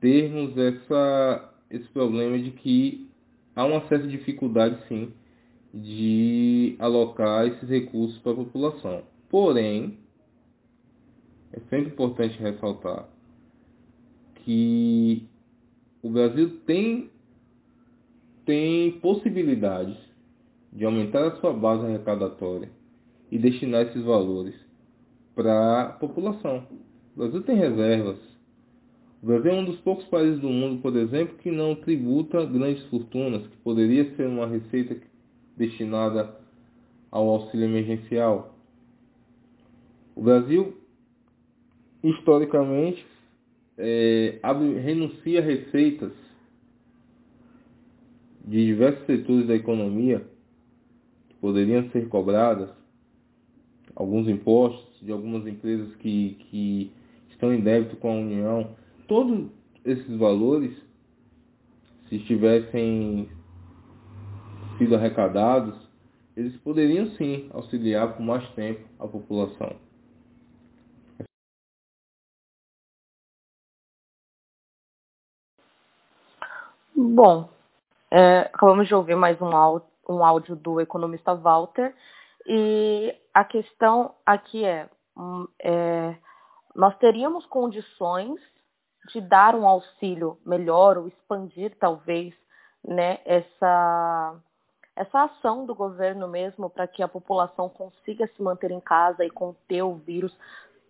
termos 0.00 0.56
essa, 0.56 1.54
esse 1.70 1.88
problema 1.88 2.38
de 2.38 2.50
que 2.50 3.08
há 3.54 3.64
uma 3.64 3.86
certa 3.88 4.06
dificuldade, 4.06 4.78
sim, 4.88 5.12
de 5.72 6.76
alocar 6.78 7.46
esses 7.46 7.68
recursos 7.68 8.18
para 8.18 8.32
a 8.32 8.36
população. 8.36 9.02
Porém, 9.28 9.98
é 11.52 11.60
sempre 11.68 11.92
importante 11.92 12.38
ressaltar 12.38 13.08
que 14.48 15.28
o 16.02 16.08
Brasil 16.08 16.60
tem, 16.64 17.10
tem 18.46 18.92
possibilidades 18.92 19.94
de 20.72 20.86
aumentar 20.86 21.26
a 21.26 21.36
sua 21.36 21.52
base 21.52 21.84
arrecadatória 21.84 22.70
e 23.30 23.36
destinar 23.38 23.82
esses 23.82 24.02
valores 24.02 24.54
para 25.34 25.82
a 25.82 25.86
população. 25.90 26.66
O 27.14 27.18
Brasil 27.18 27.42
tem 27.42 27.56
reservas. 27.56 28.16
O 29.22 29.26
Brasil 29.26 29.50
é 29.50 29.54
um 29.54 29.66
dos 29.66 29.80
poucos 29.80 30.06
países 30.06 30.40
do 30.40 30.48
mundo, 30.48 30.80
por 30.80 30.96
exemplo, 30.96 31.36
que 31.36 31.50
não 31.50 31.74
tributa 31.74 32.46
grandes 32.46 32.82
fortunas, 32.86 33.46
que 33.46 33.56
poderia 33.58 34.16
ser 34.16 34.28
uma 34.28 34.46
receita 34.46 34.96
destinada 35.58 36.34
ao 37.10 37.28
auxílio 37.28 37.66
emergencial. 37.66 38.56
O 40.16 40.22
Brasil, 40.22 40.74
historicamente, 42.02 43.04
é, 43.78 44.40
abre, 44.42 44.78
renuncia 44.80 45.40
receitas 45.40 46.12
de 48.44 48.66
diversos 48.66 49.06
setores 49.06 49.46
da 49.46 49.54
economia 49.54 50.26
que 51.28 51.36
poderiam 51.36 51.88
ser 51.90 52.08
cobradas, 52.08 52.70
alguns 53.94 54.28
impostos 54.28 55.00
de 55.00 55.12
algumas 55.12 55.46
empresas 55.46 55.94
que, 55.96 56.36
que 56.50 56.92
estão 57.30 57.54
em 57.54 57.60
débito 57.60 57.96
com 57.96 58.10
a 58.10 58.16
União, 58.16 58.76
todos 59.06 59.48
esses 59.84 60.16
valores, 60.16 60.72
se 62.08 62.16
estivessem 62.16 63.28
sido 64.78 64.96
arrecadados, 64.96 65.74
eles 66.36 66.56
poderiam 66.58 67.06
sim 67.16 67.48
auxiliar 67.52 68.16
por 68.16 68.22
mais 68.22 68.48
tempo 68.50 68.80
a 68.98 69.06
população. 69.06 69.87
Bom, 77.00 77.48
é, 78.10 78.40
acabamos 78.52 78.88
de 78.88 78.94
ouvir 78.94 79.14
mais 79.14 79.40
um 79.40 79.54
áudio, 79.54 79.86
um 80.08 80.24
áudio 80.24 80.56
do 80.56 80.80
economista 80.80 81.32
Walter 81.32 81.94
e 82.44 83.14
a 83.32 83.44
questão 83.44 84.16
aqui 84.26 84.64
é, 84.64 84.90
hum, 85.16 85.46
é, 85.62 86.16
nós 86.74 86.98
teríamos 86.98 87.46
condições 87.46 88.40
de 89.12 89.20
dar 89.20 89.54
um 89.54 89.64
auxílio 89.64 90.40
melhor 90.44 90.98
ou 90.98 91.06
expandir 91.06 91.72
talvez 91.78 92.34
né, 92.84 93.20
essa, 93.24 94.34
essa 94.96 95.22
ação 95.22 95.66
do 95.66 95.76
governo 95.76 96.26
mesmo 96.26 96.68
para 96.68 96.88
que 96.88 97.00
a 97.00 97.06
população 97.06 97.68
consiga 97.68 98.26
se 98.26 98.42
manter 98.42 98.72
em 98.72 98.80
casa 98.80 99.24
e 99.24 99.30
conter 99.30 99.82
o 99.82 99.94
vírus 99.94 100.36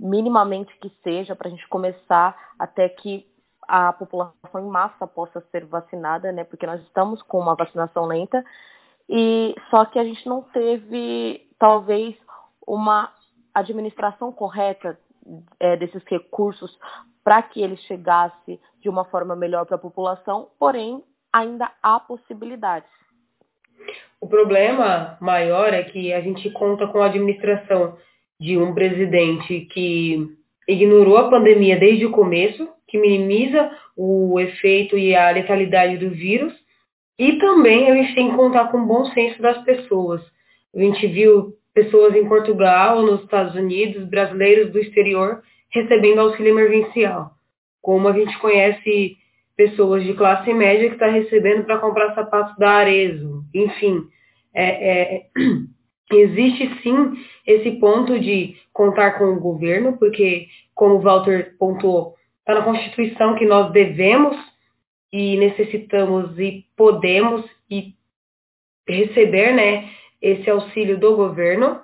minimamente 0.00 0.74
que 0.78 0.88
seja 1.04 1.36
para 1.36 1.48
a 1.48 1.50
gente 1.50 1.68
começar 1.68 2.34
até 2.58 2.88
que 2.88 3.27
a 3.68 3.92
população 3.92 4.60
em 4.60 4.68
massa 4.68 5.06
possa 5.06 5.40
ser 5.52 5.66
vacinada, 5.66 6.32
né? 6.32 6.42
Porque 6.42 6.66
nós 6.66 6.80
estamos 6.82 7.22
com 7.22 7.38
uma 7.38 7.54
vacinação 7.54 8.06
lenta 8.06 8.42
e 9.08 9.54
só 9.70 9.84
que 9.84 9.98
a 9.98 10.04
gente 10.04 10.26
não 10.26 10.42
teve 10.42 11.46
talvez 11.58 12.16
uma 12.66 13.12
administração 13.54 14.32
correta 14.32 14.98
é, 15.60 15.76
desses 15.76 16.02
recursos 16.06 16.76
para 17.22 17.42
que 17.42 17.60
ele 17.60 17.76
chegasse 17.76 18.58
de 18.80 18.88
uma 18.88 19.04
forma 19.04 19.36
melhor 19.36 19.66
para 19.66 19.76
a 19.76 19.80
população, 19.80 20.48
porém 20.58 21.04
ainda 21.32 21.70
há 21.82 22.00
possibilidades. 22.00 22.90
O 24.20 24.26
problema 24.26 25.16
maior 25.20 25.72
é 25.72 25.82
que 25.84 26.12
a 26.12 26.20
gente 26.20 26.50
conta 26.50 26.86
com 26.86 27.02
a 27.02 27.06
administração 27.06 27.96
de 28.40 28.56
um 28.56 28.74
presidente 28.74 29.60
que 29.72 30.38
ignorou 30.68 31.16
a 31.16 31.30
pandemia 31.30 31.78
desde 31.78 32.04
o 32.04 32.10
começo, 32.10 32.68
que 32.86 32.98
minimiza 32.98 33.70
o 33.96 34.38
efeito 34.38 34.98
e 34.98 35.14
a 35.14 35.30
letalidade 35.30 35.96
do 35.96 36.10
vírus. 36.10 36.52
E 37.18 37.38
também 37.38 37.90
a 37.90 37.94
gente 37.94 38.14
tem 38.14 38.30
que 38.30 38.36
contar 38.36 38.70
com 38.70 38.78
o 38.78 38.86
bom 38.86 39.06
senso 39.06 39.40
das 39.40 39.62
pessoas. 39.64 40.22
A 40.74 40.78
gente 40.80 41.06
viu 41.06 41.54
pessoas 41.74 42.14
em 42.14 42.28
Portugal, 42.28 43.02
nos 43.02 43.22
Estados 43.22 43.54
Unidos, 43.54 44.08
brasileiros 44.08 44.70
do 44.70 44.78
exterior 44.78 45.42
recebendo 45.70 46.20
auxílio 46.20 46.52
emergencial. 46.52 47.32
Como 47.82 48.08
a 48.08 48.12
gente 48.12 48.38
conhece 48.38 49.16
pessoas 49.56 50.04
de 50.04 50.14
classe 50.14 50.52
média 50.54 50.88
que 50.88 50.94
está 50.94 51.08
recebendo 51.08 51.64
para 51.64 51.78
comprar 51.78 52.14
sapatos 52.14 52.56
da 52.56 52.70
Arezo. 52.70 53.44
Enfim, 53.52 54.02
é, 54.54 54.90
é, 54.90 55.26
existe 56.12 56.82
sim 56.82 57.14
esse 57.46 57.72
ponto 57.72 58.18
de 58.18 58.56
contar 58.72 59.18
com 59.18 59.24
o 59.26 59.40
governo, 59.40 59.96
porque, 59.98 60.48
como 60.74 60.96
o 60.96 61.00
Walter 61.00 61.56
pontuou, 61.58 62.16
Está 62.40 62.60
na 62.60 62.64
Constituição 62.64 63.34
que 63.34 63.44
nós 63.44 63.70
devemos 63.72 64.34
e 65.12 65.36
necessitamos 65.36 66.38
e 66.38 66.64
podemos 66.74 67.44
e 67.70 67.94
receber 68.88 69.52
né, 69.52 69.90
esse 70.22 70.48
auxílio 70.48 70.98
do 70.98 71.14
governo, 71.14 71.82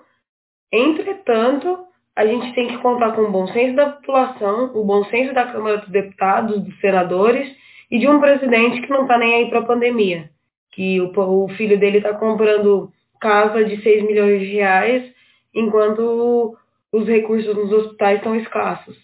Entretanto, 0.77 1.87
a 2.17 2.27
gente 2.27 2.53
tem 2.53 2.67
que 2.67 2.79
contar 2.79 3.13
com 3.13 3.23
o 3.23 3.31
bom 3.31 3.47
senso 3.47 3.77
da 3.77 3.91
população, 3.91 4.73
o 4.75 4.85
bom 4.85 5.05
senso 5.05 5.33
da 5.33 5.47
Câmara 5.47 5.79
dos 5.79 5.89
Deputados, 5.89 6.61
dos 6.65 6.81
senadores 6.81 7.49
e 7.89 7.97
de 7.97 8.09
um 8.09 8.19
presidente 8.19 8.81
que 8.81 8.91
não 8.91 9.03
está 9.03 9.17
nem 9.17 9.37
aí 9.37 9.49
para 9.49 9.61
a 9.61 9.67
pandemia. 9.67 10.29
Que 10.73 11.01
o, 11.01 11.13
o 11.17 11.49
filho 11.51 11.79
dele 11.79 11.99
está 11.99 12.13
comprando 12.13 12.93
casa 13.21 13.65
de 13.65 13.83
6 13.83 14.05
milhões 14.05 14.41
de 14.41 14.47
reais, 14.47 15.13
enquanto 15.55 16.57
os 16.93 17.07
recursos 17.07 17.55
nos 17.55 17.73
hospitais 17.73 18.23
são 18.23 18.37
escassos. 18.37 18.97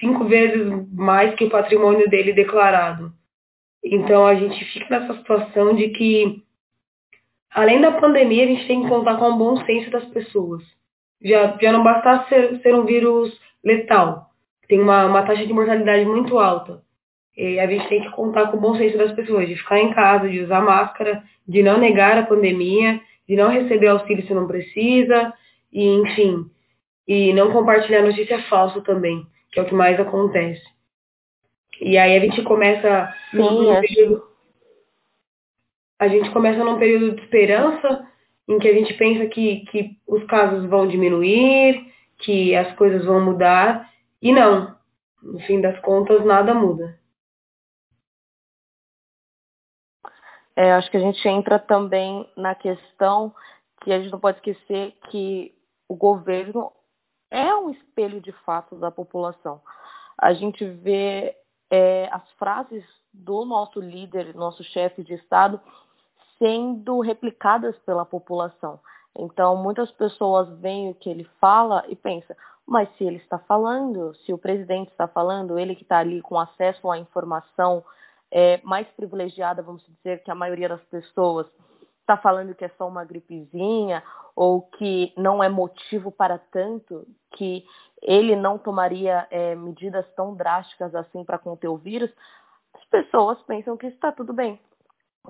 Cinco 0.00 0.24
vezes 0.24 0.66
mais 0.92 1.34
que 1.34 1.44
o 1.44 1.50
patrimônio 1.50 2.08
dele 2.08 2.32
declarado. 2.32 3.12
Então 3.84 4.26
a 4.26 4.34
gente 4.34 4.64
fica 4.66 4.98
nessa 4.98 5.14
situação 5.18 5.74
de 5.74 5.88
que, 5.88 6.42
além 7.50 7.80
da 7.80 7.92
pandemia, 7.92 8.44
a 8.44 8.46
gente 8.46 8.66
tem 8.66 8.82
que 8.82 8.88
contar 8.88 9.16
com 9.16 9.30
o 9.30 9.36
bom 9.36 9.56
senso 9.64 9.90
das 9.90 10.04
pessoas. 10.06 10.62
Já, 11.20 11.56
já 11.60 11.72
não 11.72 11.82
bastasse 11.82 12.28
ser, 12.28 12.60
ser 12.60 12.74
um 12.74 12.84
vírus 12.84 13.36
letal, 13.64 14.30
tem 14.68 14.80
uma, 14.80 15.06
uma 15.06 15.22
taxa 15.22 15.46
de 15.46 15.52
mortalidade 15.52 16.04
muito 16.04 16.38
alta. 16.38 16.80
E 17.36 17.58
a 17.58 17.66
gente 17.66 17.88
tem 17.88 18.02
que 18.02 18.10
contar 18.10 18.46
com 18.48 18.56
o 18.56 18.60
bom 18.60 18.76
senso 18.76 18.98
das 18.98 19.12
pessoas, 19.12 19.48
de 19.48 19.56
ficar 19.56 19.78
em 19.78 19.92
casa, 19.92 20.28
de 20.28 20.40
usar 20.40 20.60
máscara, 20.60 21.22
de 21.46 21.62
não 21.62 21.78
negar 21.78 22.18
a 22.18 22.26
pandemia, 22.26 23.00
de 23.28 23.36
não 23.36 23.48
receber 23.48 23.88
auxílio 23.88 24.26
se 24.26 24.34
não 24.34 24.46
precisa, 24.46 25.32
e 25.72 25.86
enfim, 25.86 26.50
e 27.06 27.32
não 27.32 27.52
compartilhar 27.52 28.02
notícia 28.02 28.42
falsa 28.44 28.80
também, 28.82 29.26
que 29.50 29.58
é 29.58 29.62
o 29.62 29.66
que 29.66 29.74
mais 29.74 29.98
acontece. 29.98 30.62
E 31.80 31.98
aí 31.98 32.16
a 32.16 32.20
gente 32.20 32.42
começa 32.42 33.14
Sim, 33.30 33.38
num 33.38 33.80
período, 33.80 34.22
a 35.98 36.08
gente 36.08 36.30
começa 36.30 36.64
num 36.64 36.78
período 36.78 37.16
de 37.16 37.22
esperança 37.22 38.06
em 38.48 38.58
que 38.58 38.68
a 38.68 38.72
gente 38.72 38.94
pensa 38.94 39.26
que, 39.26 39.64
que 39.66 39.96
os 40.06 40.24
casos 40.24 40.68
vão 40.68 40.86
diminuir, 40.86 41.86
que 42.18 42.54
as 42.54 42.74
coisas 42.76 43.04
vão 43.04 43.24
mudar, 43.24 43.90
e 44.20 44.32
não. 44.32 44.76
No 45.22 45.38
fim 45.40 45.60
das 45.60 45.78
contas, 45.80 46.24
nada 46.24 46.52
muda. 46.52 46.98
É, 50.54 50.72
acho 50.72 50.90
que 50.90 50.96
a 50.96 51.00
gente 51.00 51.26
entra 51.26 51.58
também 51.58 52.28
na 52.36 52.54
questão 52.54 53.34
que 53.82 53.92
a 53.92 53.98
gente 53.98 54.12
não 54.12 54.20
pode 54.20 54.38
esquecer 54.38 54.92
que 55.10 55.54
o 55.88 55.96
governo 55.96 56.72
é 57.30 57.54
um 57.54 57.70
espelho 57.70 58.20
de 58.20 58.32
fato 58.44 58.76
da 58.76 58.90
população. 58.90 59.60
A 60.18 60.32
gente 60.34 60.64
vê 60.64 61.36
é, 61.70 62.08
as 62.12 62.30
frases 62.32 62.84
do 63.12 63.44
nosso 63.44 63.80
líder, 63.80 64.34
nosso 64.34 64.62
chefe 64.62 65.02
de 65.02 65.14
Estado, 65.14 65.60
sendo 66.38 67.00
replicadas 67.00 67.76
pela 67.80 68.04
população. 68.04 68.78
Então, 69.18 69.56
muitas 69.56 69.90
pessoas 69.92 70.48
veem 70.58 70.90
o 70.90 70.94
que 70.94 71.08
ele 71.08 71.24
fala 71.40 71.84
e 71.88 71.96
pensam, 71.96 72.34
mas 72.66 72.88
se 72.96 73.04
ele 73.04 73.16
está 73.16 73.38
falando, 73.38 74.14
se 74.24 74.32
o 74.32 74.38
presidente 74.38 74.90
está 74.90 75.06
falando, 75.06 75.58
ele 75.58 75.74
que 75.74 75.82
está 75.82 75.98
ali 75.98 76.22
com 76.22 76.38
acesso 76.38 76.90
à 76.90 76.98
informação 76.98 77.84
é, 78.32 78.58
mais 78.64 78.88
privilegiada, 78.96 79.62
vamos 79.62 79.84
dizer, 79.84 80.22
que 80.24 80.30
a 80.30 80.34
maioria 80.34 80.70
das 80.70 80.82
pessoas, 80.84 81.46
está 82.00 82.16
falando 82.16 82.54
que 82.54 82.64
é 82.64 82.70
só 82.70 82.88
uma 82.88 83.04
gripezinha 83.04 84.02
ou 84.34 84.62
que 84.62 85.12
não 85.16 85.44
é 85.44 85.48
motivo 85.48 86.10
para 86.10 86.38
tanto, 86.38 87.06
que 87.32 87.64
ele 88.00 88.34
não 88.34 88.58
tomaria 88.58 89.26
é, 89.30 89.54
medidas 89.54 90.06
tão 90.16 90.34
drásticas 90.34 90.94
assim 90.94 91.24
para 91.24 91.38
conter 91.38 91.68
o 91.68 91.76
vírus, 91.76 92.10
as 92.74 92.84
pessoas 92.86 93.40
pensam 93.42 93.76
que 93.76 93.86
está 93.86 94.10
tudo 94.10 94.32
bem, 94.32 94.58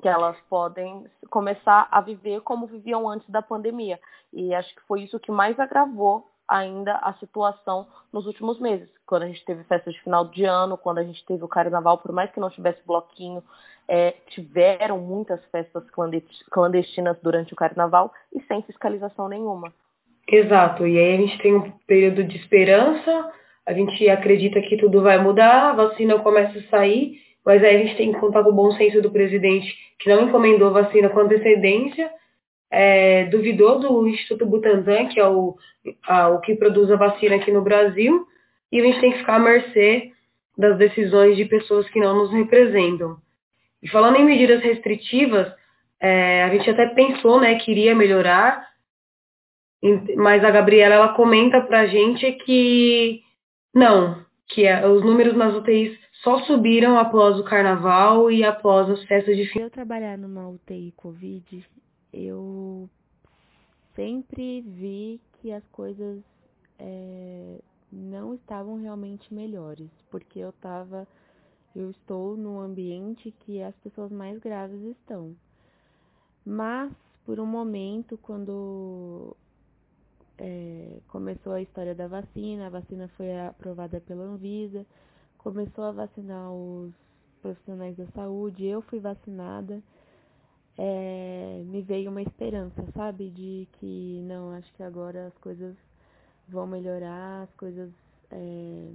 que 0.01 0.09
elas 0.09 0.39
podem 0.49 1.05
começar 1.29 1.89
a 1.91 2.01
viver 2.01 2.41
como 2.43 2.67
viviam 2.67 3.09
antes 3.09 3.29
da 3.29 3.43
pandemia. 3.43 4.01
E 4.33 4.55
acho 4.55 4.75
que 4.75 4.83
foi 4.83 5.03
isso 5.03 5.21
que 5.21 5.31
mais 5.31 5.59
agravou 5.59 6.32
ainda 6.53 6.95
a 6.97 7.15
situação 7.15 7.87
nos 8.13 8.27
últimos 8.27 8.61
meses. 8.61 8.89
Quando 9.07 9.23
a 9.23 9.27
gente 9.27 9.45
teve 9.45 9.65
festas 9.65 9.95
de 9.95 10.03
final 10.03 10.27
de 10.27 10.45
ano, 10.45 10.77
quando 10.77 10.99
a 10.99 11.05
gente 11.05 11.25
teve 11.25 11.43
o 11.43 11.49
carnaval, 11.49 11.99
por 11.99 12.13
mais 12.13 12.31
que 12.31 12.41
não 12.41 12.51
tivesse 12.51 12.81
bloquinho, 12.87 13.43
é, 13.89 14.13
tiveram 14.29 14.99
muitas 14.99 15.43
festas 15.47 15.83
clandestinas 16.51 17.17
durante 17.23 17.53
o 17.53 17.57
carnaval 17.57 18.13
e 18.35 18.41
sem 18.43 18.63
fiscalização 18.63 19.29
nenhuma. 19.29 19.73
Exato, 20.29 20.87
e 20.87 20.99
aí 20.99 21.15
a 21.15 21.17
gente 21.17 21.39
tem 21.39 21.57
um 21.57 21.71
período 21.87 22.23
de 22.23 22.37
esperança, 22.37 23.33
a 23.67 23.73
gente 23.73 24.09
acredita 24.09 24.61
que 24.61 24.77
tudo 24.77 25.03
vai 25.03 25.19
mudar, 25.19 25.71
a 25.71 25.73
vacina 25.73 26.19
começa 26.19 26.59
a 26.59 26.71
sair, 26.71 27.17
mas 27.45 27.63
aí 27.65 27.77
a 27.77 27.79
gente 27.79 27.97
tem 27.97 28.13
que 28.13 28.21
contar 28.21 28.45
com 28.45 28.51
o 28.51 28.55
bom 28.55 28.71
senso 28.73 29.03
do 29.03 29.11
presidente, 29.11 29.75
que 29.99 30.09
não 30.09 30.29
encomendou 30.29 30.71
vacina 30.71 31.09
com 31.09 31.21
antecedência, 31.21 32.11
é, 32.73 33.27
duvidou 33.27 33.79
do 33.79 34.09
Instituto 34.09 34.47
Butantan, 34.47 35.07
que 35.09 35.21
é 35.21 35.29
o, 35.29 35.57
a, 36.09 36.31
o 36.31 36.41
que 36.41 36.57
produz 36.57 36.91
a 36.91 36.97
vacina 36.97 37.37
aqui 37.37 37.53
no 37.53 37.61
Brasil, 37.61 38.27
e 38.73 38.81
a 38.81 38.83
gente 38.83 39.01
tem 39.01 39.13
que 39.13 39.19
ficar 39.19 39.37
à 39.37 39.39
mercê 39.39 40.11
das 40.57 40.79
decisões 40.79 41.37
de 41.37 41.45
pessoas 41.45 41.89
que 41.91 42.01
não 42.01 42.17
nos 42.17 42.33
representam. 42.33 43.19
E 43.83 43.89
falando 43.91 44.17
em 44.17 44.25
medidas 44.25 44.63
restritivas, 44.63 45.53
é, 46.01 46.45
a 46.45 46.49
gente 46.49 46.71
até 46.71 46.87
pensou 46.87 47.39
né, 47.39 47.57
que 47.57 47.71
iria 47.71 47.95
melhorar, 47.95 48.67
mas 50.17 50.43
a 50.43 50.51
Gabriela 50.51 50.95
ela 50.95 51.15
comenta 51.15 51.61
pra 51.61 51.87
gente 51.87 52.33
que 52.45 53.21
não, 53.75 54.25
que 54.49 54.67
é, 54.67 54.87
os 54.87 55.05
números 55.05 55.37
nas 55.37 55.55
UTIs 55.55 55.99
só 56.23 56.39
subiram 56.45 56.97
após 56.99 57.39
o 57.39 57.45
carnaval 57.45 58.31
e 58.31 58.45
após 58.45 58.89
as 58.89 59.03
festas 59.05 59.37
de 59.37 59.45
fim. 59.47 59.61
Eu 59.61 59.71
trabalhar 59.71 60.17
numa 60.17 60.49
UTI 60.49 60.93
Covid, 60.97 61.67
eu 62.13 62.89
sempre 63.95 64.61
vi 64.61 65.21
que 65.35 65.53
as 65.53 65.67
coisas 65.69 66.23
é, 66.79 67.61
não 67.91 68.35
estavam 68.35 68.77
realmente 68.77 69.33
melhores, 69.33 69.91
porque 70.11 70.39
eu 70.39 70.51
estava, 70.51 71.07
eu 71.75 71.91
estou 71.91 72.37
no 72.37 72.61
ambiente 72.61 73.31
que 73.41 73.63
as 73.63 73.75
pessoas 73.77 74.11
mais 74.11 74.39
graves 74.39 74.83
estão. 74.83 75.37
Mas 76.45 76.93
por 77.25 77.39
um 77.39 77.47
momento, 77.47 78.19
quando 78.19 79.37
é, 80.39 80.99
começou 81.09 81.53
a 81.53 81.63
história 81.63 81.95
da 81.95 82.09
vacina, 82.09 82.67
a 82.67 82.71
vacina 82.71 83.09
foi 83.17 83.39
aprovada 83.41 84.01
pela 84.01 84.25
Anvisa, 84.25 84.85
começou 85.39 85.85
a 85.85 85.93
vacinar 85.93 86.53
os 86.53 86.93
profissionais 87.41 87.97
da 87.97 88.07
saúde, 88.09 88.65
eu 88.65 88.83
fui 88.83 88.99
vacinada, 88.99 89.83
é, 90.79 91.63
me 91.67 91.83
veio 91.83 92.11
uma 92.11 92.23
esperança, 92.23 92.85
sabe? 92.95 93.31
De 93.31 93.69
que 93.73 94.21
não, 94.23 94.53
acho 94.53 94.73
que 94.75 94.83
agora 94.83 95.27
as 95.27 95.39
coisas 95.39 95.77
vão 96.49 96.67
melhorar, 96.67 97.43
as 97.43 97.55
coisas 97.55 97.91
é, 98.31 98.93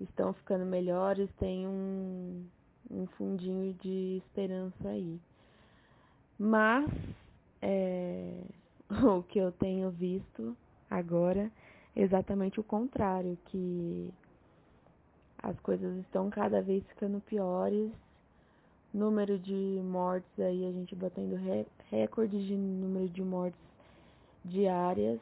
estão 0.00 0.32
ficando 0.32 0.64
melhores, 0.64 1.30
tem 1.38 1.66
um, 1.66 2.44
um 2.90 3.06
fundinho 3.18 3.74
de 3.74 4.22
esperança 4.24 4.88
aí. 4.88 5.20
Mas 6.38 6.90
é, 7.60 8.42
o 8.90 9.22
que 9.22 9.38
eu 9.38 9.52
tenho 9.52 9.90
visto 9.90 10.56
agora 10.90 11.50
é 11.94 12.02
exatamente 12.02 12.58
o 12.58 12.64
contrário, 12.64 13.38
que 13.46 14.12
as 15.42 15.58
coisas 15.60 15.96
estão 15.98 16.30
cada 16.30 16.62
vez 16.62 16.84
ficando 16.88 17.20
piores. 17.20 17.90
Número 18.92 19.38
de 19.38 19.80
mortes 19.82 20.38
aí, 20.38 20.66
a 20.66 20.72
gente 20.72 20.94
batendo 20.94 21.36
recordes 21.90 22.44
de 22.44 22.54
número 22.54 23.08
de 23.08 23.22
mortes 23.22 23.60
diárias. 24.44 25.18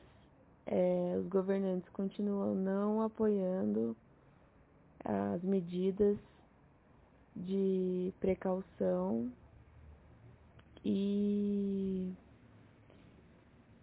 É, 0.67 1.17
os 1.19 1.29
governantes 1.29 1.89
continuam 1.91 2.55
não 2.55 3.03
apoiando 3.03 3.97
as 5.05 5.43
medidas 5.43 6.17
de 7.35 8.13
precaução 8.21 9.31
e 10.85 12.13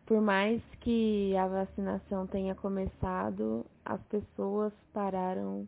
por 0.05 0.21
mais 0.21 0.61
que 0.81 1.35
a 1.35 1.47
vacinação 1.47 2.25
tenha 2.27 2.55
começado, 2.55 3.65
as 3.83 4.01
pessoas 4.03 4.73
pararam 4.93 5.67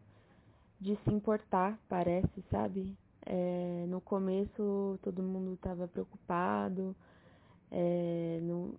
de 0.79 0.95
se 1.03 1.13
importar, 1.13 1.77
parece, 1.89 2.41
sabe? 2.49 2.95
É, 3.31 3.85
no 3.87 4.01
começo 4.01 4.97
todo 5.03 5.21
mundo 5.21 5.53
estava 5.53 5.87
preocupado. 5.87 6.95
É, 7.71 8.39
no, 8.41 8.73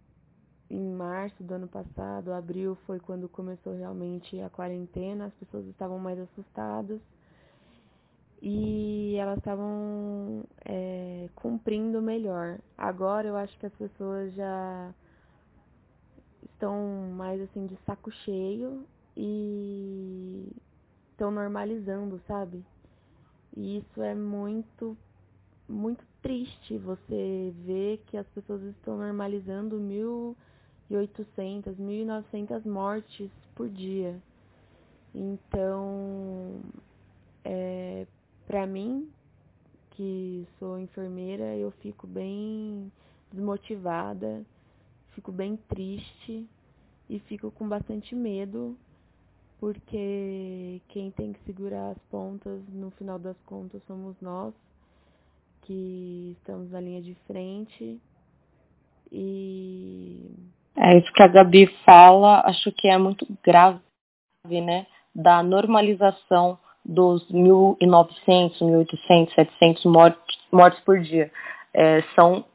em 0.68 0.90
março 0.90 1.40
do 1.44 1.54
ano 1.54 1.68
passado, 1.68 2.32
abril 2.32 2.76
foi 2.84 2.98
quando 2.98 3.28
começou 3.28 3.76
realmente 3.76 4.40
a 4.40 4.50
quarentena, 4.50 5.26
as 5.26 5.34
pessoas 5.34 5.64
estavam 5.66 6.00
mais 6.00 6.18
assustadas 6.18 7.00
e 8.42 9.14
elas 9.16 9.38
estavam 9.38 10.42
é, 10.64 11.28
cumprindo 11.36 12.02
melhor. 12.02 12.58
Agora 12.76 13.28
eu 13.28 13.36
acho 13.36 13.56
que 13.56 13.66
as 13.66 13.74
pessoas 13.74 14.34
já 14.34 14.92
estão 16.44 17.12
mais 17.16 17.40
assim 17.40 17.68
de 17.68 17.76
saco 17.86 18.10
cheio 18.10 18.84
e 19.16 20.50
estão 21.12 21.30
normalizando, 21.30 22.20
sabe? 22.26 22.64
E 23.56 23.78
isso 23.78 24.02
é 24.02 24.14
muito 24.14 24.96
muito 25.68 26.04
triste 26.20 26.76
você 26.78 27.52
ver 27.64 28.02
que 28.06 28.16
as 28.16 28.26
pessoas 28.28 28.62
estão 28.62 28.98
normalizando 28.98 29.76
mil 29.78 30.36
1.800, 30.90 31.76
1.900 31.76 32.66
mortes 32.66 33.30
por 33.54 33.68
dia. 33.68 34.20
Então, 35.14 36.60
é, 37.44 38.06
para 38.46 38.66
mim, 38.66 39.08
que 39.92 40.46
sou 40.58 40.78
enfermeira, 40.78 41.56
eu 41.56 41.70
fico 41.82 42.06
bem 42.06 42.90
desmotivada, 43.32 44.44
fico 45.10 45.30
bem 45.30 45.56
triste 45.68 46.46
e 47.08 47.18
fico 47.20 47.50
com 47.52 47.68
bastante 47.68 48.14
medo, 48.14 48.76
porque 49.60 50.80
quem 50.88 51.10
tem 51.10 51.34
que 51.34 51.44
segurar 51.44 51.90
as 51.90 51.98
pontas, 52.10 52.62
no 52.72 52.90
final 52.92 53.18
das 53.18 53.36
contas, 53.42 53.82
somos 53.86 54.16
nós, 54.22 54.54
que 55.62 56.34
estamos 56.38 56.70
na 56.70 56.80
linha 56.80 57.02
de 57.02 57.14
frente. 57.26 58.00
E. 59.12 60.30
É 60.74 60.96
isso 60.96 61.12
que 61.12 61.22
a 61.22 61.28
Gabi 61.28 61.66
fala, 61.84 62.40
acho 62.46 62.72
que 62.72 62.88
é 62.88 62.96
muito 62.96 63.26
grave, 63.44 63.80
né? 64.46 64.86
Da 65.14 65.42
normalização 65.42 66.58
dos 66.82 67.30
1.900, 67.30 68.58
1.800, 68.60 69.34
700 69.34 69.84
mortes, 69.84 70.38
mortes 70.50 70.80
por 70.80 70.98
dia. 71.00 71.30
É, 71.74 72.02
são 72.14 72.46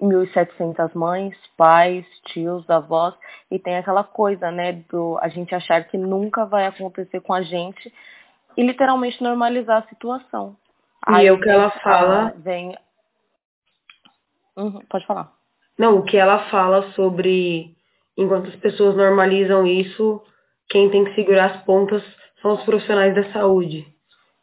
1.700 0.00 0.94
mães, 0.94 1.36
pais, 1.56 2.06
tios, 2.26 2.68
avós, 2.70 3.14
e 3.50 3.58
tem 3.58 3.76
aquela 3.76 4.02
coisa, 4.02 4.50
né, 4.50 4.72
do 4.88 5.18
a 5.20 5.28
gente 5.28 5.54
achar 5.54 5.84
que 5.84 5.98
nunca 5.98 6.46
vai 6.46 6.66
acontecer 6.66 7.20
com 7.20 7.34
a 7.34 7.42
gente 7.42 7.92
e 8.56 8.62
literalmente 8.62 9.22
normalizar 9.22 9.82
a 9.82 9.88
situação. 9.88 10.56
E 11.08 11.14
Aí, 11.14 11.30
o 11.30 11.40
que 11.40 11.48
ela 11.48 11.70
fala. 11.70 12.34
Vem. 12.38 12.76
Uhum, 14.56 14.80
pode 14.88 15.06
falar. 15.06 15.32
Não, 15.78 15.98
o 15.98 16.02
que 16.02 16.16
ela 16.16 16.50
fala 16.50 16.90
sobre 16.92 17.74
enquanto 18.16 18.48
as 18.48 18.56
pessoas 18.56 18.94
normalizam 18.96 19.66
isso, 19.66 20.22
quem 20.68 20.90
tem 20.90 21.04
que 21.04 21.14
segurar 21.14 21.46
as 21.46 21.62
pontas 21.64 22.02
são 22.42 22.52
os 22.52 22.62
profissionais 22.64 23.14
da 23.14 23.32
saúde. 23.32 23.86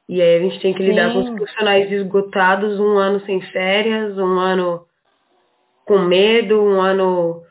E 0.10 0.22
aí 0.22 0.38
a 0.38 0.40
gente 0.40 0.60
tem 0.62 0.74
que 0.74 0.82
lidar 0.82 1.10
Sim. 1.10 1.14
com 1.14 1.20
os 1.20 1.30
profissionais 1.36 1.92
esgotados, 1.92 2.80
um 2.80 2.98
ano 2.98 3.20
sem 3.26 3.42
férias, 3.42 4.18
um 4.18 4.40
ano 4.40 4.86
com 5.88 6.00
medo, 6.00 6.62
um 6.62 6.82
ano 6.82 7.44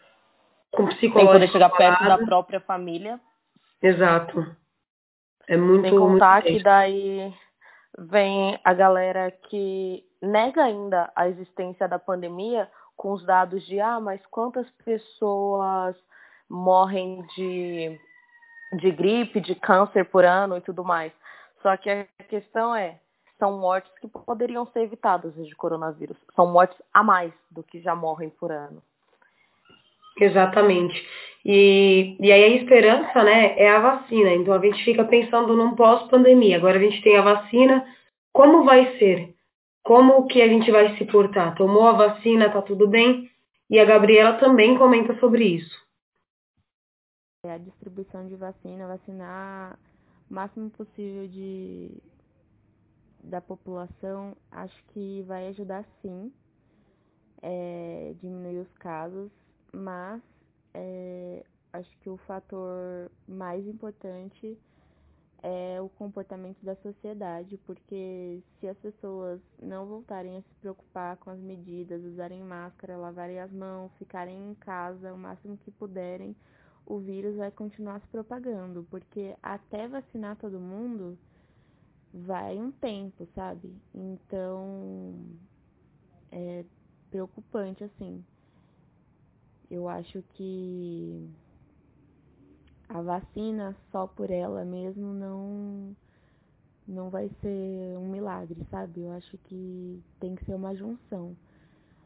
com 0.70 0.86
psicológico. 0.86 1.18
Sem 1.18 1.26
poder 1.26 1.48
chegar 1.48 1.70
perto 1.70 2.04
da 2.04 2.18
própria 2.18 2.60
família. 2.60 3.18
Exato. 3.82 4.46
É 5.48 5.56
muito. 5.56 5.88
Sem 5.88 5.98
contar 5.98 6.42
muito 6.42 6.58
que 6.58 6.62
daí 6.62 7.34
vem 7.98 8.60
a 8.62 8.74
galera 8.74 9.30
que 9.30 10.04
nega 10.20 10.64
ainda 10.64 11.10
a 11.16 11.28
existência 11.28 11.88
da 11.88 11.98
pandemia 11.98 12.68
com 12.94 13.12
os 13.12 13.24
dados 13.24 13.64
de 13.66 13.80
ah, 13.80 13.98
mas 13.98 14.24
quantas 14.26 14.70
pessoas 14.84 15.96
morrem 16.48 17.22
de 17.34 17.98
de 18.72 18.90
gripe, 18.90 19.40
de 19.40 19.54
câncer 19.54 20.04
por 20.04 20.24
ano 20.24 20.56
e 20.56 20.60
tudo 20.60 20.84
mais. 20.84 21.12
Só 21.62 21.76
que 21.76 21.88
a 21.88 22.04
questão 22.28 22.74
é, 22.74 22.98
são 23.38 23.58
mortes 23.58 23.92
que 24.00 24.08
poderiam 24.08 24.66
ser 24.66 24.80
evitadas 24.80 25.34
de 25.34 25.54
coronavírus. 25.54 26.16
São 26.34 26.46
mortes 26.46 26.76
a 26.92 27.02
mais 27.02 27.32
do 27.50 27.62
que 27.62 27.80
já 27.80 27.94
morrem 27.94 28.30
por 28.30 28.50
ano. 28.50 28.82
Exatamente. 30.18 31.06
E, 31.44 32.16
e 32.18 32.32
aí 32.32 32.44
a 32.44 32.56
esperança, 32.56 33.22
né, 33.22 33.58
é 33.58 33.70
a 33.70 33.78
vacina. 33.78 34.32
Então 34.32 34.54
a 34.54 34.58
gente 34.58 34.82
fica 34.84 35.04
pensando 35.04 35.54
num 35.54 35.74
pós-pandemia. 35.74 36.56
Agora 36.56 36.78
a 36.78 36.80
gente 36.80 37.02
tem 37.02 37.16
a 37.16 37.22
vacina. 37.22 37.86
Como 38.32 38.64
vai 38.64 38.98
ser? 38.98 39.34
Como 39.82 40.26
que 40.26 40.42
a 40.42 40.48
gente 40.48 40.70
vai 40.70 40.96
se 40.96 41.04
portar? 41.04 41.54
Tomou 41.54 41.86
a 41.86 41.92
vacina, 41.92 42.50
tá 42.50 42.60
tudo 42.62 42.88
bem? 42.88 43.30
E 43.70 43.78
a 43.78 43.84
Gabriela 43.84 44.34
também 44.38 44.76
comenta 44.76 45.18
sobre 45.20 45.44
isso. 45.44 45.86
É, 47.44 47.52
a 47.52 47.58
distribuição 47.58 48.26
de 48.26 48.34
vacina, 48.34 48.88
vacinar 48.88 49.78
o 50.28 50.34
máximo 50.34 50.70
possível 50.70 51.28
de, 51.28 51.90
da 53.26 53.40
população, 53.40 54.36
acho 54.50 54.84
que 54.92 55.22
vai 55.22 55.48
ajudar 55.48 55.84
sim, 56.00 56.32
é, 57.42 58.14
diminuir 58.20 58.58
os 58.58 58.72
casos, 58.78 59.30
mas 59.72 60.22
é, 60.72 61.44
acho 61.72 61.90
que 61.98 62.08
o 62.08 62.16
fator 62.18 63.10
mais 63.26 63.66
importante 63.66 64.56
é 65.42 65.80
o 65.80 65.88
comportamento 65.88 66.64
da 66.64 66.76
sociedade, 66.76 67.58
porque 67.66 68.42
se 68.58 68.68
as 68.68 68.78
pessoas 68.78 69.40
não 69.60 69.86
voltarem 69.86 70.38
a 70.38 70.42
se 70.42 70.54
preocupar 70.60 71.16
com 71.18 71.30
as 71.30 71.38
medidas, 71.38 72.02
usarem 72.04 72.42
máscara, 72.42 72.96
lavarem 72.96 73.40
as 73.40 73.52
mãos, 73.52 73.92
ficarem 73.98 74.50
em 74.50 74.54
casa 74.54 75.12
o 75.12 75.18
máximo 75.18 75.56
que 75.58 75.70
puderem, 75.70 76.34
o 76.86 76.98
vírus 76.98 77.36
vai 77.36 77.50
continuar 77.50 78.00
se 78.00 78.06
propagando, 78.08 78.86
porque 78.88 79.36
até 79.42 79.88
vacinar 79.88 80.36
todo 80.36 80.60
mundo 80.60 81.18
vai 82.24 82.58
um 82.58 82.70
tempo, 82.70 83.26
sabe? 83.34 83.74
Então 83.94 85.14
é 86.30 86.64
preocupante 87.10 87.84
assim. 87.84 88.24
Eu 89.70 89.88
acho 89.88 90.22
que 90.34 91.28
a 92.88 93.02
vacina 93.02 93.76
só 93.90 94.06
por 94.06 94.30
ela 94.30 94.64
mesmo 94.64 95.12
não 95.12 95.96
não 96.86 97.10
vai 97.10 97.28
ser 97.40 97.98
um 97.98 98.08
milagre, 98.08 98.64
sabe? 98.70 99.02
Eu 99.02 99.12
acho 99.12 99.36
que 99.38 100.00
tem 100.20 100.36
que 100.36 100.44
ser 100.44 100.54
uma 100.54 100.74
junção 100.74 101.36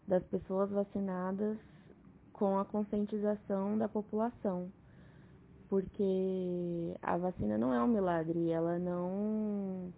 das 0.09 0.25
pessoas 0.25 0.70
vacinadas 0.70 1.59
com 2.33 2.59
a 2.59 2.64
conscientização 2.64 3.77
da 3.77 3.87
população. 3.87 4.73
Porque 5.70 6.94
a 7.00 7.16
vacina 7.16 7.56
não 7.56 7.72
é 7.72 7.83
um 7.83 7.87
milagre, 7.87 8.50
ela 8.50 8.78
não 8.78 9.92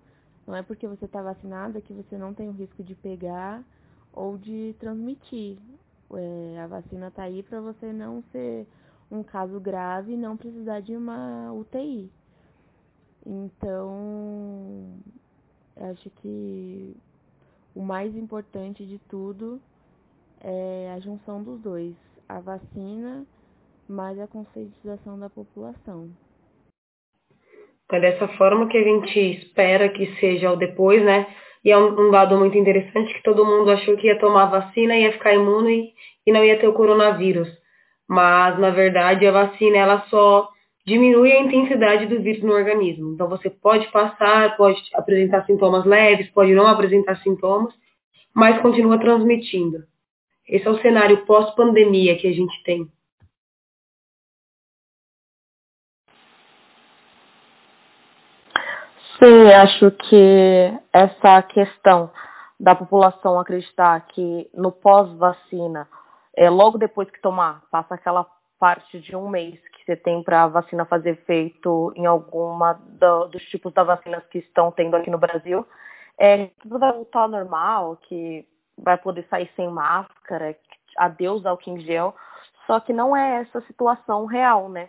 não 0.46 0.54
é 0.54 0.62
porque 0.62 0.87
você 0.87 1.06
está 1.06 1.22
vacinada 1.22 1.80
que 1.80 1.92
você 1.92 2.16
não 2.16 2.35
tem 2.35 2.48
o 2.48 2.52
risco 2.52 2.85
de 2.85 2.94
pegar 2.94 3.64
ou 4.12 4.38
de 4.38 4.76
transmitir. 4.78 5.58
É, 6.14 6.61
a 6.61 6.66
vacina 6.66 7.08
está 7.08 7.22
aí 7.22 7.42
para 7.42 7.61
você 7.61 7.92
não 7.92 8.22
ser 8.30 8.66
um 9.11 9.22
caso 9.22 9.58
grave 9.58 10.12
e 10.12 10.16
não 10.16 10.37
precisar 10.37 10.80
de 10.80 10.94
uma 10.94 11.52
UTI. 11.52 12.11
Então, 13.24 15.00
acho 15.76 16.11
que 16.11 16.94
o 17.74 17.80
mais 17.82 18.14
importante 18.14 18.87
de 18.87 18.98
tudo 19.08 19.61
é 20.40 20.92
a 20.94 21.00
junção 21.00 21.42
dos 21.42 21.61
dois 21.61 21.96
a 22.32 22.40
vacina, 22.40 23.26
mais 23.92 24.18
a 24.18 24.26
conscientização 24.26 25.18
da 25.18 25.28
população. 25.28 26.11
É 27.92 28.00
dessa 28.00 28.26
forma 28.38 28.68
que 28.68 28.78
a 28.78 28.83
gente 28.83 29.18
espera 29.18 29.90
que 29.90 30.16
seja 30.18 30.50
o 30.50 30.57
depois, 30.57 31.05
né? 31.05 31.26
E 31.62 31.70
é 31.70 31.76
um, 31.76 32.11
dado 32.11 32.38
muito 32.38 32.57
interessante 32.57 33.12
que 33.12 33.22
todo 33.22 33.44
mundo 33.44 33.70
achou 33.70 33.96
que 33.96 34.07
ia 34.07 34.18
tomar 34.18 34.46
vacina, 34.46 34.96
ia 34.96 35.12
ficar 35.12 35.35
imune 35.35 35.92
e 36.26 36.33
não 36.33 36.42
ia 36.42 36.59
ter 36.59 36.66
o 36.66 36.72
coronavírus. 36.72 37.48
Mas, 38.09 38.59
na 38.59 38.70
verdade, 38.70 39.26
a 39.26 39.31
vacina 39.31 39.76
ela 39.76 40.00
só 40.09 40.48
diminui 40.87 41.31
a 41.33 41.40
intensidade 41.40 42.07
do 42.07 42.20
vírus 42.20 42.42
no 42.42 42.55
organismo. 42.55 43.12
Então, 43.12 43.28
você 43.28 43.50
pode 43.50 43.87
passar, 43.92 44.57
pode 44.57 44.81
apresentar 44.94 45.44
sintomas 45.44 45.85
leves, 45.85 46.31
pode 46.31 46.55
não 46.55 46.66
apresentar 46.66 47.16
sintomas, 47.22 47.72
mas 48.35 48.61
continua 48.62 48.98
transmitindo. 48.98 49.85
Esse 50.48 50.66
é 50.66 50.70
o 50.70 50.81
cenário 50.81 51.26
pós-pandemia 51.26 52.16
que 52.16 52.26
a 52.26 52.33
gente 52.33 52.61
tem. 52.64 52.90
Sim, 59.22 59.52
acho 59.52 59.92
que 59.92 60.80
essa 60.92 61.40
questão 61.42 62.11
da 62.58 62.74
população 62.74 63.38
acreditar 63.38 64.00
que 64.08 64.50
no 64.52 64.72
pós-vacina, 64.72 65.88
é, 66.37 66.50
logo 66.50 66.76
depois 66.76 67.08
que 67.08 67.20
tomar, 67.20 67.62
passa 67.70 67.94
aquela 67.94 68.26
parte 68.58 68.98
de 68.98 69.14
um 69.14 69.28
mês 69.28 69.61
que 69.68 69.85
você 69.85 69.94
tem 69.94 70.24
para 70.24 70.42
a 70.42 70.48
vacina 70.48 70.85
fazer 70.87 71.11
efeito 71.11 71.92
em 71.94 72.04
alguma 72.04 72.72
do, 72.72 73.28
dos 73.28 73.44
tipos 73.44 73.72
da 73.72 73.85
vacinas 73.85 74.26
que 74.26 74.38
estão 74.38 74.72
tendo 74.72 74.96
aqui 74.96 75.08
no 75.08 75.18
Brasil, 75.18 75.64
é, 76.18 76.50
tudo 76.61 76.80
vai 76.80 76.92
voltar 76.92 77.20
ao 77.20 77.28
normal, 77.28 77.98
que 78.02 78.44
vai 78.76 78.98
poder 78.98 79.24
sair 79.30 79.48
sem 79.54 79.70
máscara, 79.70 80.56
adeus 80.98 81.46
ao 81.46 81.56
King 81.56 81.80
gel, 81.85 82.12
só 82.66 82.80
que 82.80 82.92
não 82.92 83.16
é 83.16 83.42
essa 83.42 83.61
situação 83.68 84.26
real, 84.26 84.68
né? 84.68 84.88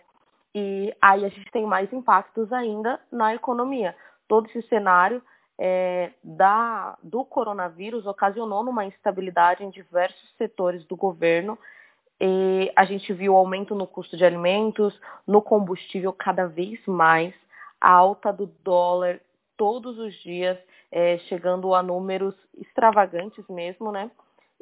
E 0.52 0.92
aí 1.00 1.24
a 1.24 1.28
gente 1.28 1.50
tem 1.52 1.64
mais 1.64 1.92
impactos 1.92 2.52
ainda 2.52 2.98
na 3.12 3.32
economia. 3.32 3.94
Todo 4.28 4.48
esse 4.48 4.62
cenário 4.68 5.22
é, 5.58 6.10
da, 6.22 6.96
do 7.02 7.24
coronavírus 7.24 8.06
ocasionou 8.06 8.62
uma 8.62 8.84
instabilidade 8.84 9.64
em 9.64 9.70
diversos 9.70 10.34
setores 10.36 10.84
do 10.86 10.96
governo. 10.96 11.58
E 12.20 12.72
a 12.76 12.84
gente 12.84 13.12
viu 13.12 13.36
aumento 13.36 13.74
no 13.74 13.86
custo 13.86 14.16
de 14.16 14.24
alimentos, 14.24 14.98
no 15.26 15.42
combustível 15.42 16.12
cada 16.12 16.46
vez 16.46 16.80
mais, 16.86 17.34
a 17.80 17.90
alta 17.90 18.32
do 18.32 18.46
dólar 18.62 19.20
todos 19.56 19.98
os 19.98 20.14
dias, 20.22 20.58
é, 20.90 21.18
chegando 21.18 21.74
a 21.74 21.82
números 21.82 22.34
extravagantes 22.56 23.46
mesmo, 23.48 23.92
né? 23.92 24.10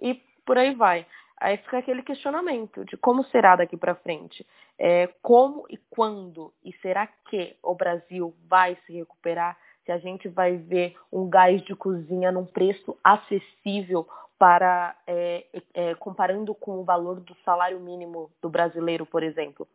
E 0.01 0.15
por 0.45 0.59
aí 0.59 0.75
vai. 0.75 1.07
Aí 1.43 1.57
fica 1.59 1.79
aquele 1.79 2.03
questionamento 2.03 2.85
de 2.85 2.97
como 2.97 3.25
será 3.25 3.57
daqui 3.57 3.77
para 3.77 3.95
frente. 3.97 4.47
É, 4.79 5.09
como 5.21 5.67
e 5.69 5.77
quando? 5.91 6.53
E 6.65 6.73
será 6.75 7.07
que 7.07 7.57
o 7.63 7.75
Brasil 7.75 8.35
vai 8.49 8.77
se 8.87 8.93
recuperar? 8.93 9.59
Se 9.85 9.91
a 9.91 9.99
gente 9.99 10.29
vai 10.29 10.57
ver 10.57 10.97
um 11.13 11.29
gás 11.29 11.61
de 11.63 11.75
cozinha 11.75 12.31
num 12.31 12.47
preço 12.47 12.97
acessível 13.03 14.07
para 14.39 14.97
é, 15.07 15.47
é, 15.75 15.95
comparando 15.97 16.55
com 16.55 16.81
o 16.81 16.85
valor 16.85 17.21
do 17.21 17.35
salário 17.45 17.81
mínimo 17.81 18.31
do 18.41 18.49
brasileiro, 18.49 19.05
por 19.05 19.23
exemplo. 19.23 19.67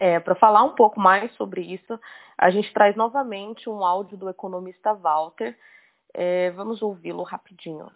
É, 0.00 0.18
para 0.20 0.34
falar 0.34 0.62
um 0.62 0.74
pouco 0.74 1.00
mais 1.00 1.32
sobre 1.34 1.60
isso, 1.60 1.98
a 2.36 2.50
gente 2.50 2.72
traz 2.72 2.94
novamente 2.96 3.68
um 3.68 3.84
áudio 3.84 4.16
do 4.16 4.28
economista 4.28 4.94
Walter. 4.94 5.58
É, 6.14 6.50
vamos 6.52 6.80
ouvi-lo 6.82 7.22
rapidinho. 7.22 7.90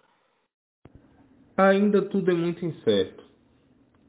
Ainda 1.56 2.00
tudo 2.02 2.30
é 2.30 2.34
muito 2.34 2.64
incerto, 2.64 3.22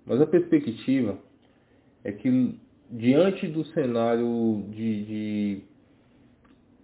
mas 0.05 0.21
a 0.21 0.25
perspectiva 0.25 1.17
é 2.03 2.11
que, 2.11 2.57
diante 2.89 3.47
do 3.47 3.65
cenário 3.65 4.65
de, 4.69 5.05
de, 5.05 5.61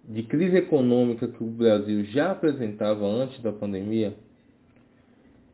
de 0.04 0.22
crise 0.24 0.56
econômica 0.56 1.28
que 1.28 1.42
o 1.42 1.46
Brasil 1.46 2.04
já 2.04 2.32
apresentava 2.32 3.06
antes 3.06 3.40
da 3.42 3.52
pandemia, 3.52 4.14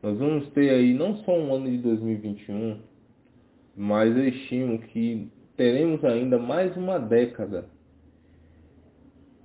nós 0.03 0.17
vamos 0.17 0.49
ter 0.49 0.69
aí 0.69 0.93
não 0.93 1.17
só 1.23 1.37
um 1.37 1.53
ano 1.53 1.69
de 1.69 1.77
2021, 1.77 2.79
mas 3.75 4.15
eu 4.15 4.27
estimo 4.27 4.79
que 4.79 5.29
teremos 5.55 6.03
ainda 6.03 6.37
mais 6.37 6.75
uma 6.75 6.99
década. 6.99 7.65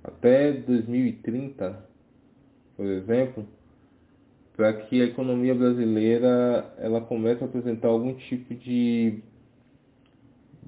Até 0.03 0.51
2030, 0.51 1.89
por 2.75 2.85
exemplo, 2.85 3.47
para 4.55 4.73
que 4.73 5.01
a 5.01 5.05
economia 5.05 5.55
brasileira 5.55 6.73
ela 6.77 7.01
comece 7.01 7.43
a 7.43 7.47
apresentar 7.47 7.87
algum 7.87 8.13
tipo 8.13 8.53
de, 8.53 9.19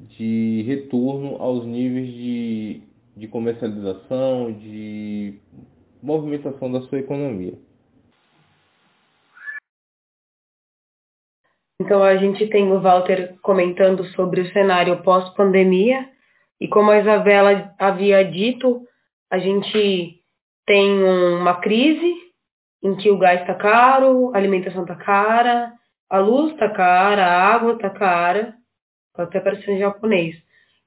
de 0.09 0.63
retorno 0.65 1.35
aos 1.35 1.65
níveis 1.65 2.11
de, 2.11 2.81
de 3.15 3.27
comercialização, 3.27 4.51
de 4.51 5.39
movimentação 6.01 6.71
da 6.71 6.81
sua 6.81 6.99
economia. 6.99 7.53
Então 11.79 12.01
a 12.01 12.15
gente 12.15 12.47
tem 12.47 12.71
o 12.71 12.79
Walter 12.79 13.35
comentando 13.41 14.03
sobre 14.15 14.41
o 14.41 14.51
cenário 14.51 15.03
pós-pandemia 15.03 16.09
e 16.59 16.67
como 16.67 16.89
a 16.89 16.99
Isabela 16.99 17.73
havia 17.77 18.23
dito, 18.23 18.87
a 19.29 19.37
gente 19.37 20.21
tem 20.65 20.89
uma 21.03 21.55
crise 21.55 22.24
em 22.85 22.95
que 22.95 23.09
o 23.09 23.17
gás 23.17 23.41
está 23.41 23.55
caro, 23.55 24.31
a 24.31 24.37
alimentação 24.37 24.83
está 24.83 24.95
cara, 24.95 25.73
a 26.07 26.19
luz 26.19 26.51
está 26.51 26.69
cara, 26.69 27.25
a 27.25 27.55
água 27.55 27.73
está 27.73 27.89
cara, 27.89 28.53
tá 29.15 29.23
até 29.23 29.39
parecendo 29.39 29.79
japonês. 29.79 30.35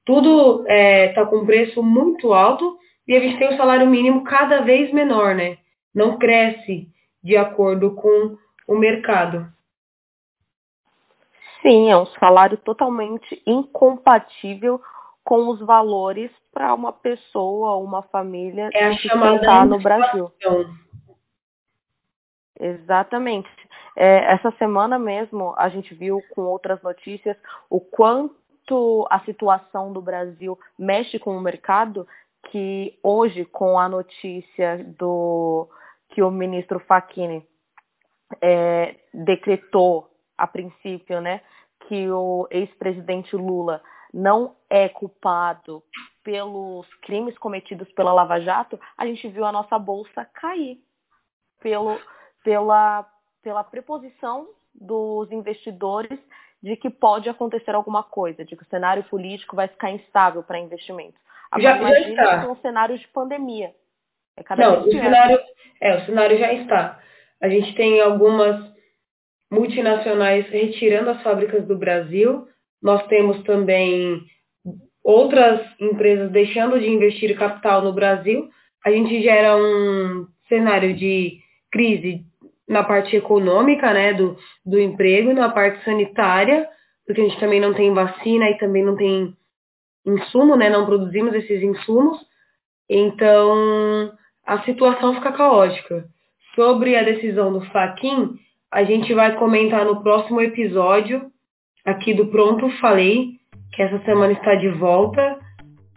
Tudo 0.05 0.61
está 0.61 0.73
é, 0.73 1.07
tá 1.09 1.25
com 1.25 1.45
preço 1.45 1.83
muito 1.83 2.31
alto 2.33 2.77
e 3.05 3.17
a 3.17 3.19
gente 3.19 3.37
tem 3.37 3.49
o 3.49 3.53
um 3.53 3.57
salário 3.57 3.85
mínimo 3.85 4.23
cada 4.23 4.61
vez 4.61 4.93
menor, 4.93 5.35
né? 5.35 5.57
Não 5.93 6.17
cresce 6.17 6.87
de 7.21 7.35
acordo 7.35 7.93
com 7.95 8.37
o 8.65 8.77
mercado. 8.77 9.51
Sim, 11.61 11.91
é 11.91 11.97
um 11.97 12.05
salário 12.05 12.57
totalmente 12.59 13.43
incompatível 13.45 14.79
com 15.21 15.49
os 15.49 15.59
valores 15.59 16.31
para 16.53 16.73
uma 16.73 16.93
pessoa, 16.93 17.75
uma 17.75 18.03
família 18.03 18.69
é 18.73 18.85
a 18.85 18.93
chamada 18.93 19.65
no 19.65 19.79
Brasil. 19.79 20.31
Exatamente. 22.59 23.49
É, 23.95 24.33
essa 24.33 24.51
semana 24.57 24.99
mesmo 24.99 25.53
a 25.57 25.69
gente 25.69 25.93
viu 25.95 26.21
com 26.31 26.41
outras 26.41 26.81
notícias 26.81 27.37
o 27.69 27.79
quanto 27.79 29.07
a 29.09 29.19
situação 29.21 29.93
do 29.93 30.01
Brasil 30.01 30.59
mexe 30.77 31.17
com 31.17 31.35
o 31.35 31.41
mercado, 31.41 32.07
que 32.51 32.99
hoje 33.01 33.45
com 33.45 33.79
a 33.79 33.87
notícia 33.87 34.83
do 34.97 35.69
que 36.09 36.21
o 36.21 36.29
ministro 36.29 36.79
Facchini 36.79 37.47
é, 38.41 38.95
decretou 39.13 40.09
a 40.37 40.47
princípio, 40.47 41.19
né, 41.21 41.41
que 41.87 42.09
o 42.09 42.47
ex-presidente 42.51 43.35
Lula 43.35 43.81
não 44.13 44.55
é 44.69 44.87
culpado 44.89 45.83
pelos 46.23 46.87
crimes 47.01 47.37
cometidos 47.37 47.91
pela 47.93 48.13
Lava 48.13 48.39
Jato, 48.39 48.79
a 48.97 49.05
gente 49.05 49.27
viu 49.29 49.45
a 49.45 49.51
nossa 49.51 49.77
bolsa 49.77 50.25
cair 50.25 50.79
pelo, 51.59 51.99
pela, 52.43 53.05
pela 53.41 53.63
preposição 53.63 54.47
dos 54.73 55.31
investidores 55.31 56.19
de 56.61 56.75
que 56.75 56.89
pode 56.89 57.29
acontecer 57.29 57.71
alguma 57.71 58.03
coisa, 58.03 58.43
de 58.43 58.55
que 58.55 58.63
o 58.63 58.67
cenário 58.67 59.03
político 59.05 59.55
vai 59.55 59.67
ficar 59.67 59.91
instável 59.91 60.43
para 60.43 60.59
investimentos. 60.59 61.19
Agora, 61.51 61.75
já, 61.75 61.77
imagine 61.77 62.15
já 62.15 62.23
está. 62.23 62.51
um 62.51 62.55
cenário 62.57 62.97
de 62.97 63.07
pandemia. 63.07 63.73
É 64.37 64.43
cada 64.43 64.63
Não, 64.63 64.81
o 64.81 64.91
cenário, 64.91 65.39
é, 65.81 65.97
o 65.97 66.05
cenário 66.05 66.37
já 66.37 66.53
está. 66.53 66.99
A 67.41 67.49
gente 67.49 67.73
tem 67.75 68.01
algumas 68.01 68.69
multinacionais 69.51 70.47
retirando 70.49 71.09
as 71.09 71.21
fábricas 71.23 71.65
do 71.65 71.77
Brasil. 71.77 72.47
Nós 72.81 73.05
temos 73.07 73.41
também 73.43 74.21
outras 75.03 75.61
empresas 75.79 76.29
deixando 76.31 76.79
de 76.79 76.87
investir 76.87 77.37
capital 77.37 77.81
no 77.81 77.93
Brasil. 77.93 78.49
A 78.85 78.91
gente 78.91 79.21
gera 79.21 79.57
um 79.57 80.27
cenário 80.47 80.93
de 80.95 81.39
crise 81.71 82.23
na 82.67 82.83
parte 82.83 83.15
econômica, 83.15 83.91
né, 83.93 84.13
do, 84.13 84.37
do 84.65 84.79
emprego, 84.79 85.33
na 85.33 85.49
parte 85.49 85.83
sanitária, 85.83 86.67
porque 87.05 87.21
a 87.21 87.23
gente 87.23 87.39
também 87.39 87.59
não 87.59 87.73
tem 87.73 87.91
vacina 87.93 88.49
e 88.49 88.57
também 88.59 88.83
não 88.83 88.95
tem 88.95 89.33
insumo, 90.05 90.55
né, 90.55 90.69
não 90.69 90.85
produzimos 90.85 91.33
esses 91.33 91.63
insumos. 91.63 92.17
Então, 92.87 94.11
a 94.45 94.61
situação 94.63 95.15
fica 95.15 95.31
caótica. 95.31 96.05
Sobre 96.55 96.95
a 96.95 97.03
decisão 97.03 97.51
do 97.51 97.61
Faquin, 97.71 98.35
a 98.71 98.83
gente 98.83 99.13
vai 99.13 99.35
comentar 99.35 99.85
no 99.85 100.03
próximo 100.03 100.41
episódio 100.41 101.31
aqui 101.85 102.13
do 102.13 102.27
Pronto 102.27 102.69
Falei, 102.79 103.39
que 103.73 103.81
essa 103.81 103.99
semana 104.05 104.33
está 104.33 104.55
de 104.55 104.69
volta. 104.69 105.39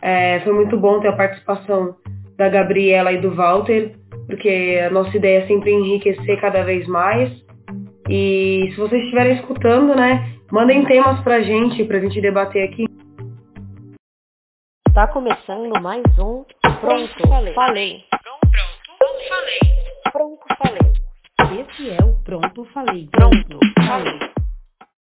É, 0.00 0.40
foi 0.40 0.52
muito 0.52 0.76
bom 0.78 1.00
ter 1.00 1.08
a 1.08 1.16
participação 1.16 1.96
da 2.36 2.48
Gabriela 2.48 3.12
e 3.12 3.20
do 3.20 3.34
Walter, 3.34 3.94
porque 4.26 4.80
a 4.86 4.90
nossa 4.90 5.16
ideia 5.16 5.38
é 5.42 5.46
sempre 5.46 5.70
enriquecer 5.72 6.40
cada 6.40 6.62
vez 6.62 6.86
mais. 6.86 7.30
E 8.08 8.68
se 8.70 8.76
vocês 8.76 9.02
estiverem 9.04 9.36
escutando, 9.36 9.94
né, 9.94 10.36
mandem 10.50 10.84
temas 10.84 11.20
pra 11.22 11.40
gente, 11.40 11.84
pra 11.84 12.00
gente 12.00 12.20
debater 12.20 12.68
aqui. 12.68 12.84
Tá 14.92 15.06
começando 15.06 15.80
mais 15.80 16.02
um 16.18 16.44
Pronto, 16.80 17.28
Falei. 17.28 17.54
falei. 17.54 18.04
Pronto, 18.22 19.28
falei. 19.28 19.58
Pronto, 20.12 20.44
falei. 20.58 21.60
Esse 21.60 21.90
é 21.90 22.04
o 22.04 22.14
Pronto 22.22 22.64
Falei. 22.72 23.08
Pronto, 23.10 23.58
falei. 23.86 24.41